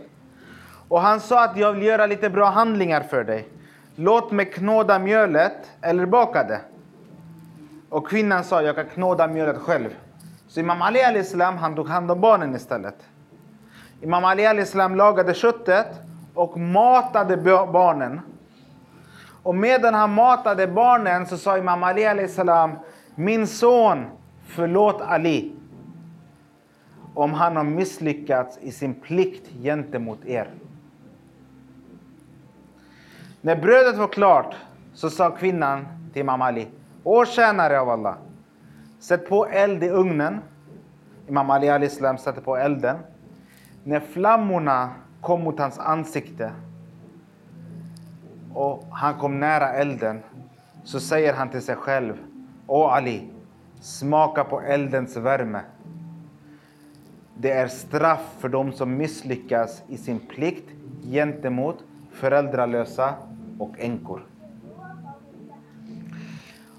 Och 0.89 1.01
han 1.01 1.19
sa 1.19 1.43
att 1.43 1.57
jag 1.57 1.73
vill 1.73 1.83
göra 1.83 2.05
lite 2.05 2.29
bra 2.29 2.49
handlingar 2.49 3.01
för 3.01 3.23
dig. 3.23 3.47
Låt 3.95 4.31
mig 4.31 4.45
knåda 4.45 4.99
mjölet 4.99 5.71
eller 5.81 6.05
baka 6.05 6.43
det. 6.43 6.61
Och 7.89 8.07
kvinnan 8.07 8.43
sa, 8.43 8.61
jag 8.61 8.75
kan 8.75 8.85
knåda 8.85 9.27
mjölet 9.27 9.57
själv. 9.57 9.95
Så 10.47 10.59
Imam 10.59 10.81
Ali 10.81 11.03
al-Islam, 11.03 11.57
han 11.57 11.75
tog 11.75 11.87
hand 11.87 12.11
om 12.11 12.21
barnen 12.21 12.55
istället. 12.55 12.95
Imam 14.01 14.25
Ali 14.25 14.45
al-Islam 14.45 14.95
lagade 14.95 15.33
köttet 15.33 15.87
och 16.33 16.57
matade 16.59 17.37
barnen. 17.37 18.21
Och 19.43 19.55
medan 19.55 19.93
han 19.93 20.13
matade 20.13 20.67
barnen 20.67 21.25
så 21.25 21.37
sa 21.37 21.57
Imam 21.57 21.83
Ali 21.83 22.05
al-Islam, 22.05 22.71
min 23.15 23.47
son, 23.47 24.05
förlåt 24.47 25.01
Ali 25.01 25.55
om 27.13 27.33
han 27.33 27.55
har 27.55 27.63
misslyckats 27.63 28.57
i 28.61 28.71
sin 28.71 28.93
plikt 28.93 29.49
gentemot 29.61 30.25
er. 30.25 30.49
När 33.47 33.55
brödet 33.55 33.97
var 33.97 34.07
klart 34.07 34.55
så 34.93 35.09
sa 35.09 35.31
kvinnan 35.31 35.85
till 36.13 36.19
Imam 36.19 36.41
Ali, 36.41 36.67
Å 37.03 37.25
tjänare 37.25 37.79
av 37.79 37.89
Allah, 37.89 38.15
sätt 38.99 39.29
på 39.29 39.45
eld 39.45 39.83
i 39.83 39.89
ugnen. 39.89 40.39
Imam 41.27 41.49
Ali 41.49 41.69
al-Islam 41.69 42.17
satte 42.17 42.41
på 42.41 42.57
elden. 42.57 42.97
När 43.83 43.99
flammorna 43.99 44.89
kom 45.21 45.43
mot 45.43 45.59
hans 45.59 45.79
ansikte 45.79 46.51
och 48.53 48.83
han 48.91 49.13
kom 49.13 49.39
nära 49.39 49.73
elden 49.73 50.23
så 50.83 50.99
säger 50.99 51.33
han 51.33 51.49
till 51.49 51.61
sig 51.61 51.75
själv, 51.75 52.13
Å 52.65 52.87
Ali, 52.87 53.29
smaka 53.79 54.43
på 54.43 54.61
eldens 54.61 55.17
värme. 55.17 55.61
Det 57.37 57.51
är 57.51 57.67
straff 57.67 58.35
för 58.39 58.49
dem 58.49 58.71
som 58.71 58.97
misslyckas 58.97 59.83
i 59.87 59.97
sin 59.97 60.19
plikt 60.19 60.69
gentemot 61.03 61.83
föräldralösa 62.11 63.15
och 63.59 63.79
änkor. 63.79 64.21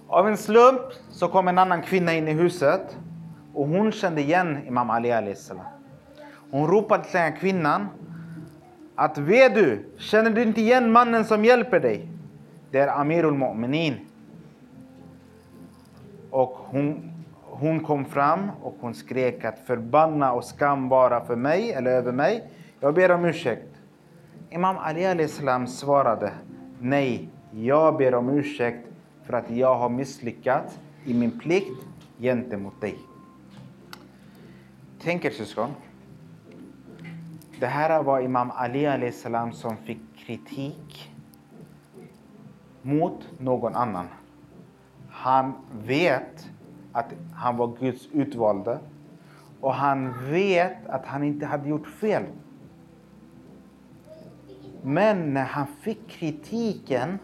Av 0.09 0.29
en 0.29 0.37
slump 0.37 0.81
så 1.11 1.29
kom 1.29 1.49
en 1.49 1.59
annan 1.59 1.83
kvinna 1.83 2.15
in 2.15 2.29
i 2.29 2.33
huset 2.33 2.97
och 3.55 3.69
hon 3.69 3.93
kände 3.93 4.21
igen 4.21 4.59
Imam 4.67 4.91
Ali 4.91 5.35
salam. 5.35 5.65
Hon 6.51 6.69
ropade 6.69 7.05
till 7.05 7.21
den 7.21 7.33
kvinnan 7.33 7.87
att 8.95 9.19
vet 9.19 9.55
du, 9.55 9.85
känner 9.99 10.31
du 10.31 10.43
inte 10.43 10.61
igen 10.61 10.93
mannen 10.93 11.25
som 11.25 11.45
hjälper 11.45 11.81
dig? 11.81 12.09
Det 12.71 12.79
är 12.79 13.01
Amirul 13.01 13.35
Mu'minin. 13.35 13.95
Och 16.31 16.57
hon, 16.59 17.13
hon 17.43 17.81
kom 17.81 18.05
fram 18.05 18.51
och 18.63 18.77
hon 18.81 18.95
skrek 18.95 19.45
att 19.45 19.59
förbanna 19.59 20.33
och 20.33 20.45
skam 20.45 20.89
vara 20.89 21.25
för 21.25 21.37
mig 21.37 21.73
eller 21.73 21.91
över 21.91 22.13
mig. 22.13 22.51
Jag 22.81 22.95
ber 22.95 23.11
om 23.11 23.25
ursäkt. 23.25 23.69
Imam 24.51 24.77
Ali 24.79 25.29
salam 25.29 25.67
svarade 25.67 26.33
Nej, 26.81 27.29
jag 27.51 27.97
ber 27.97 28.15
om 28.15 28.29
ursäkt 28.29 28.89
för 29.25 29.33
att 29.33 29.51
jag 29.51 29.75
har 29.75 29.89
misslyckats 29.89 30.79
i 31.05 31.15
min 31.15 31.39
plikt 31.39 31.87
gentemot 32.19 32.81
dig. 32.81 32.99
Tänk 35.03 35.25
er 35.25 35.31
syskon. 35.31 35.71
Det 37.61 37.67
här 37.67 38.03
var 38.03 38.21
Imam 38.21 38.51
Ali 38.51 39.13
salam 39.13 39.53
som 39.53 39.77
fick 39.77 39.99
kritik 40.17 41.13
mot 42.83 43.29
någon 43.39 43.75
annan. 43.75 44.07
Han 45.11 45.53
vet 45.85 46.49
att 46.93 47.15
han 47.35 47.57
var 47.57 47.77
Guds 47.81 48.09
utvalde 48.13 48.79
och 49.61 49.75
han 49.75 50.31
vet 50.31 50.87
att 50.87 51.07
han 51.07 51.23
inte 51.23 51.47
hade 51.47 51.69
gjort 51.69 51.87
fel. 51.87 52.23
Men 54.83 55.35
när 55.35 55.45
han 55.45 55.67
fick 55.67 56.09
kritiken 56.09 57.19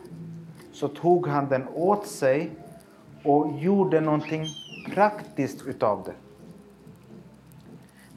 så 0.73 0.89
tog 0.89 1.29
han 1.29 1.49
den 1.49 1.69
åt 1.69 2.07
sig 2.07 2.51
och 3.23 3.59
gjorde 3.59 4.01
någonting 4.01 4.47
praktiskt 4.95 5.67
utav 5.67 6.03
det. 6.05 6.15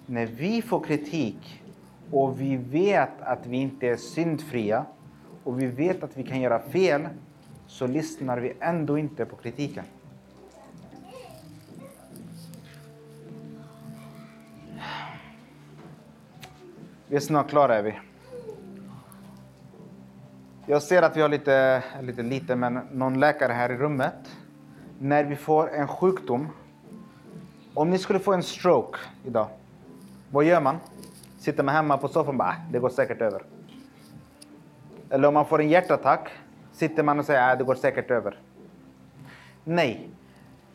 När 0.06 0.26
vi 0.26 0.62
får 0.62 0.80
kritik 0.80 1.62
och 2.12 2.41
vi 2.41 2.58
vet 2.58 3.21
att 3.21 3.45
vi 3.45 3.58
inte 3.58 3.88
är 3.88 3.95
syndfria 3.95 4.86
och 5.43 5.62
vi 5.62 5.65
vet 5.65 6.04
att 6.04 6.17
vi 6.17 6.23
kan 6.23 6.41
göra 6.41 6.60
fel 6.60 7.08
så 7.67 7.88
lyssnar 7.88 8.38
vi 8.38 8.54
ändå 8.60 8.97
inte 8.97 9.26
på 9.26 9.36
kritiken. 9.36 9.84
Vi 17.08 17.15
är 17.15 17.19
snart 17.19 17.50
klara, 17.50 17.76
är 17.76 17.84
vi. 17.84 17.93
Jag 20.69 20.82
ser 20.82 21.01
att 21.01 21.17
vi 21.17 21.21
har 21.21 21.30
lite, 21.30 21.84
lite 22.01 22.23
lite, 22.23 22.56
men 22.56 22.80
någon 22.91 23.19
läkare 23.19 23.53
här 23.53 23.71
i 23.71 23.77
rummet. 23.77 24.13
När 24.99 25.23
vi 25.23 25.36
får 25.36 25.73
en 25.73 25.88
sjukdom. 25.88 26.47
Om 27.73 27.89
ni 27.89 27.97
skulle 27.97 28.19
få 28.19 28.34
en 28.34 28.43
stroke 28.43 28.99
idag. 29.25 29.47
Vad 30.32 30.45
gör 30.45 30.62
man? 30.62 30.77
Sitter 31.39 31.63
man 31.63 31.75
hemma 31.75 31.97
på 31.97 32.08
soffan 32.08 32.27
och 32.27 32.36
bara, 32.36 32.49
ah, 32.49 32.56
det 32.71 32.80
går 32.80 32.89
säkert 32.89 33.21
över. 33.21 33.43
Eller 35.10 35.27
om 35.27 35.34
man 35.34 35.45
får 35.45 35.62
en 35.62 35.69
hjärtattack. 35.69 36.30
Sitter 36.73 37.03
man 37.03 37.19
och 37.19 37.25
säger, 37.25 37.51
att 37.51 37.58
det 37.58 37.65
går 37.65 37.75
säkert 37.75 38.12
över. 38.12 38.39
Nej. 39.63 40.10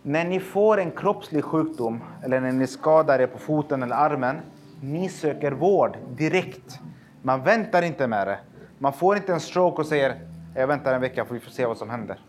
När 0.02 0.24
ni 0.24 0.40
får 0.40 0.80
en 0.80 0.90
kroppslig 0.90 1.44
sjukdom 1.44 2.00
eller 2.22 2.40
när 2.40 2.52
ni 2.52 2.66
skadar 2.66 3.18
er 3.18 3.26
på 3.26 3.38
foten 3.38 3.82
eller 3.82 3.96
armen. 3.96 4.36
Ni 4.80 5.08
söker 5.08 5.52
vård 5.52 5.96
direkt. 6.10 6.80
Man 7.22 7.42
väntar 7.42 7.82
inte 7.82 8.06
med 8.06 8.26
det. 8.26 8.38
Man 8.82 8.92
får 8.92 9.16
inte 9.16 9.32
en 9.32 9.40
stroke 9.40 9.80
och 9.80 9.86
säger 9.86 10.20
jag 10.54 10.66
väntar 10.66 10.94
en 10.94 11.00
vecka 11.00 11.24
för 11.24 11.34
vi 11.34 11.40
får 11.40 11.50
se 11.50 11.66
vad 11.66 11.76
som 11.76 11.90
händer. 11.90 12.20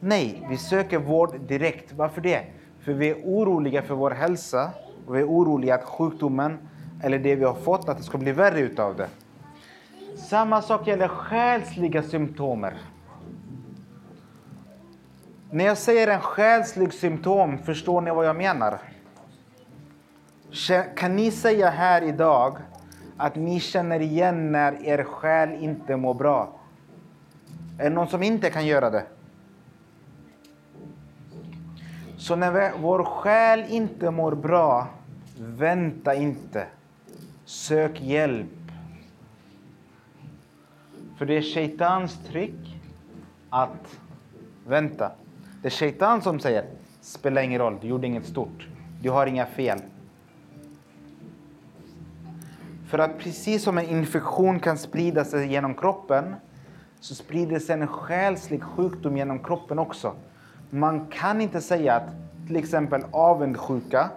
Nej, 0.00 0.46
vi 0.48 0.56
söker 0.56 0.98
vård 0.98 1.40
direkt. 1.40 1.92
Varför 1.92 2.20
det? 2.20 2.44
För 2.80 2.92
vi 2.92 3.10
är 3.10 3.14
oroliga 3.24 3.82
för 3.82 3.94
vår 3.94 4.10
hälsa 4.10 4.70
och 5.06 5.16
vi 5.16 5.20
är 5.20 5.24
oroliga 5.24 5.74
att 5.74 5.84
sjukdomen 5.84 6.58
eller 7.02 7.18
det 7.18 7.34
vi 7.34 7.44
har 7.44 7.54
fått, 7.54 7.88
att 7.88 7.96
det 7.96 8.02
ska 8.02 8.18
bli 8.18 8.32
värre 8.32 8.60
utav 8.60 8.96
det. 8.96 9.08
Samma 10.16 10.62
sak 10.62 10.86
gäller 10.86 11.08
själsliga 11.08 12.02
symptomer. 12.02 12.74
När 15.50 15.64
jag 15.64 15.78
säger 15.78 16.08
en 16.08 16.20
själslig 16.20 16.92
symptom, 16.92 17.58
förstår 17.58 18.00
ni 18.00 18.10
vad 18.10 18.26
jag 18.26 18.36
menar? 18.36 18.78
Kan 20.96 21.16
ni 21.16 21.30
säga 21.30 21.70
här 21.70 22.02
idag 22.02 22.56
att 23.22 23.36
ni 23.36 23.60
känner 23.60 24.00
igen 24.00 24.52
när 24.52 24.84
er 24.84 25.04
själ 25.04 25.52
inte 25.52 25.96
mår 25.96 26.14
bra? 26.14 26.52
Är 27.78 27.84
det 27.84 27.90
någon 27.90 28.08
som 28.08 28.22
inte 28.22 28.50
kan 28.50 28.66
göra 28.66 28.90
det? 28.90 29.04
Så 32.16 32.36
när 32.36 32.72
vår 32.78 33.04
själ 33.04 33.64
inte 33.68 34.10
mår 34.10 34.34
bra, 34.34 34.88
vänta 35.38 36.14
inte. 36.14 36.66
Sök 37.44 38.00
hjälp. 38.00 38.48
För 41.18 41.26
det 41.26 41.36
är 41.36 41.42
shaitans 41.42 42.18
trick 42.28 42.80
att 43.50 44.00
vänta. 44.66 45.12
Det 45.62 45.68
är 45.68 45.70
shaitan 45.70 46.22
som 46.22 46.40
säger, 46.40 46.64
spelar 47.00 47.42
ingen 47.42 47.60
roll, 47.60 47.78
du 47.80 47.88
gjorde 47.88 48.06
inget 48.06 48.26
stort. 48.26 48.68
Du 49.02 49.10
har 49.10 49.26
inga 49.26 49.46
fel. 49.46 49.78
För 52.92 52.98
att 52.98 53.18
precis 53.18 53.62
som 53.62 53.78
en 53.78 53.88
infektion 53.88 54.60
kan 54.60 54.78
sprida 54.78 55.24
sig 55.24 55.52
genom 55.52 55.74
kroppen 55.74 56.34
så 57.00 57.14
sprider 57.14 57.58
sig 57.58 57.80
en 57.80 57.86
själslig 57.86 58.62
sjukdom 58.62 59.16
genom 59.16 59.38
kroppen 59.38 59.78
också. 59.78 60.12
Man 60.70 61.06
kan 61.06 61.40
inte 61.40 61.60
säga 61.60 61.94
att 61.94 62.08
till 62.46 62.56
exempel 62.56 63.02
avundsjuka 63.10 64.10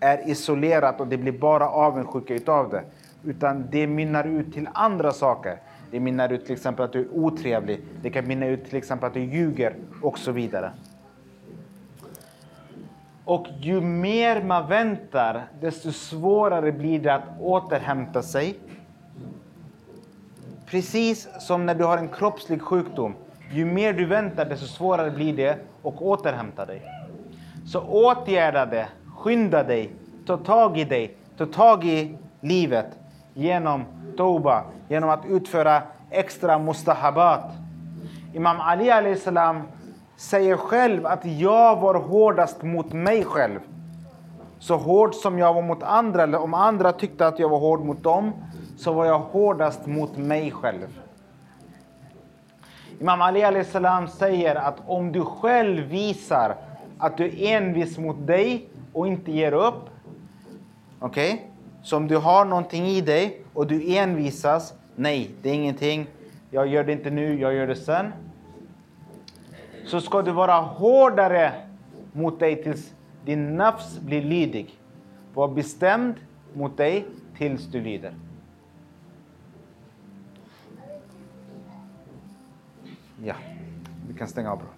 är 0.00 0.30
isolerat 0.30 1.00
och 1.00 1.06
det 1.06 1.16
blir 1.16 1.32
bara 1.32 1.68
avundsjuka 1.68 2.34
utav 2.34 2.70
det. 2.70 2.84
Utan 3.24 3.66
det 3.70 3.86
mynnar 3.86 4.24
ut 4.24 4.52
till 4.52 4.68
andra 4.72 5.12
saker. 5.12 5.56
Det 5.90 6.00
mynnar 6.00 6.32
ut 6.32 6.44
till 6.44 6.54
exempel 6.54 6.84
att 6.84 6.92
du 6.92 7.00
är 7.00 7.14
otrevlig. 7.14 7.80
Det 8.02 8.10
kan 8.10 8.28
mynna 8.28 8.46
ut 8.46 8.64
till 8.64 8.76
exempel 8.78 9.06
att 9.06 9.14
du 9.14 9.20
ljuger 9.20 9.76
och 10.02 10.18
så 10.18 10.32
vidare. 10.32 10.72
Och 13.24 13.46
ju 13.60 13.80
mer 13.80 14.42
man 14.42 14.68
väntar, 14.68 15.46
desto 15.60 15.92
svårare 15.92 16.72
blir 16.72 17.00
det 17.00 17.14
att 17.14 17.40
återhämta 17.40 18.22
sig. 18.22 18.58
Precis 20.66 21.28
som 21.40 21.66
när 21.66 21.74
du 21.74 21.84
har 21.84 21.98
en 21.98 22.08
kroppslig 22.08 22.62
sjukdom. 22.62 23.14
Ju 23.50 23.64
mer 23.64 23.92
du 23.92 24.06
väntar, 24.06 24.44
desto 24.44 24.66
svårare 24.66 25.10
blir 25.10 25.36
det 25.36 25.58
att 25.84 26.02
återhämta 26.02 26.66
dig. 26.66 26.82
Så 27.66 27.80
åtgärda 27.80 28.66
det, 28.66 28.88
skynda 29.16 29.62
dig, 29.62 29.90
ta 30.26 30.36
tag 30.36 30.78
i 30.78 30.84
dig, 30.84 31.16
ta 31.36 31.46
tag 31.46 31.84
i 31.84 32.16
livet 32.40 32.86
genom 33.34 33.84
Toba, 34.16 34.64
genom 34.88 35.10
att 35.10 35.26
utföra 35.28 35.82
extra 36.10 36.58
mustahabat. 36.58 37.44
Imam 38.34 38.60
Ali 38.60 38.90
alayhi 38.90 39.16
salam 39.16 39.62
säger 40.22 40.56
själv 40.56 41.06
att 41.06 41.24
jag 41.24 41.80
var 41.80 41.94
hårdast 41.94 42.62
mot 42.62 42.92
mig 42.92 43.24
själv. 43.24 43.60
Så 44.58 44.76
hård 44.76 45.14
som 45.14 45.38
jag 45.38 45.54
var 45.54 45.62
mot 45.62 45.82
andra, 45.82 46.22
eller 46.22 46.40
om 46.40 46.54
andra 46.54 46.92
tyckte 46.92 47.26
att 47.26 47.38
jag 47.38 47.48
var 47.48 47.58
hård 47.58 47.84
mot 47.84 48.02
dem, 48.02 48.32
så 48.76 48.92
var 48.92 49.06
jag 49.06 49.18
hårdast 49.18 49.86
mot 49.86 50.16
mig 50.16 50.50
själv. 50.50 51.00
Imam 53.00 53.22
Ali 53.22 53.42
alayhi 53.42 53.64
salam 53.64 54.08
säger 54.08 54.54
att 54.54 54.76
om 54.86 55.12
du 55.12 55.24
själv 55.24 55.86
visar 55.86 56.56
att 56.98 57.16
du 57.16 57.24
är 57.24 57.56
envis 57.56 57.98
mot 57.98 58.26
dig 58.26 58.68
och 58.92 59.08
inte 59.08 59.32
ger 59.32 59.52
upp. 59.52 59.90
Okej? 60.98 61.32
Okay? 61.32 61.46
Så 61.82 61.96
om 61.96 62.08
du 62.08 62.16
har 62.16 62.44
någonting 62.44 62.86
i 62.86 63.00
dig 63.00 63.42
och 63.54 63.66
du 63.66 63.96
envisas. 63.96 64.74
Nej, 64.96 65.30
det 65.42 65.50
är 65.50 65.54
ingenting. 65.54 66.06
Jag 66.50 66.66
gör 66.66 66.84
det 66.84 66.92
inte 66.92 67.10
nu, 67.10 67.40
jag 67.40 67.54
gör 67.54 67.66
det 67.66 67.76
sen. 67.76 68.12
Så 69.84 70.00
ska 70.00 70.22
du 70.22 70.32
vara 70.32 70.60
hårdare 70.60 71.52
mot 72.12 72.40
dig 72.40 72.62
tills 72.62 72.94
din 73.24 73.56
nafs 73.56 73.98
blir 73.98 74.22
lydig. 74.22 74.80
Var 75.34 75.48
bestämd 75.48 76.14
mot 76.54 76.76
dig 76.76 77.06
tills 77.36 77.64
du 77.66 77.80
lyder. 77.80 78.14
Ja, 83.24 83.34
vi 84.08 84.14
kan 84.18 84.28
stänga 84.28 84.52
av. 84.52 84.58
Bra. 84.58 84.68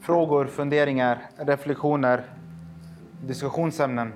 Frågor, 0.00 0.46
funderingar, 0.46 1.30
reflektioner, 1.36 2.24
diskussionsämnen? 3.26 4.12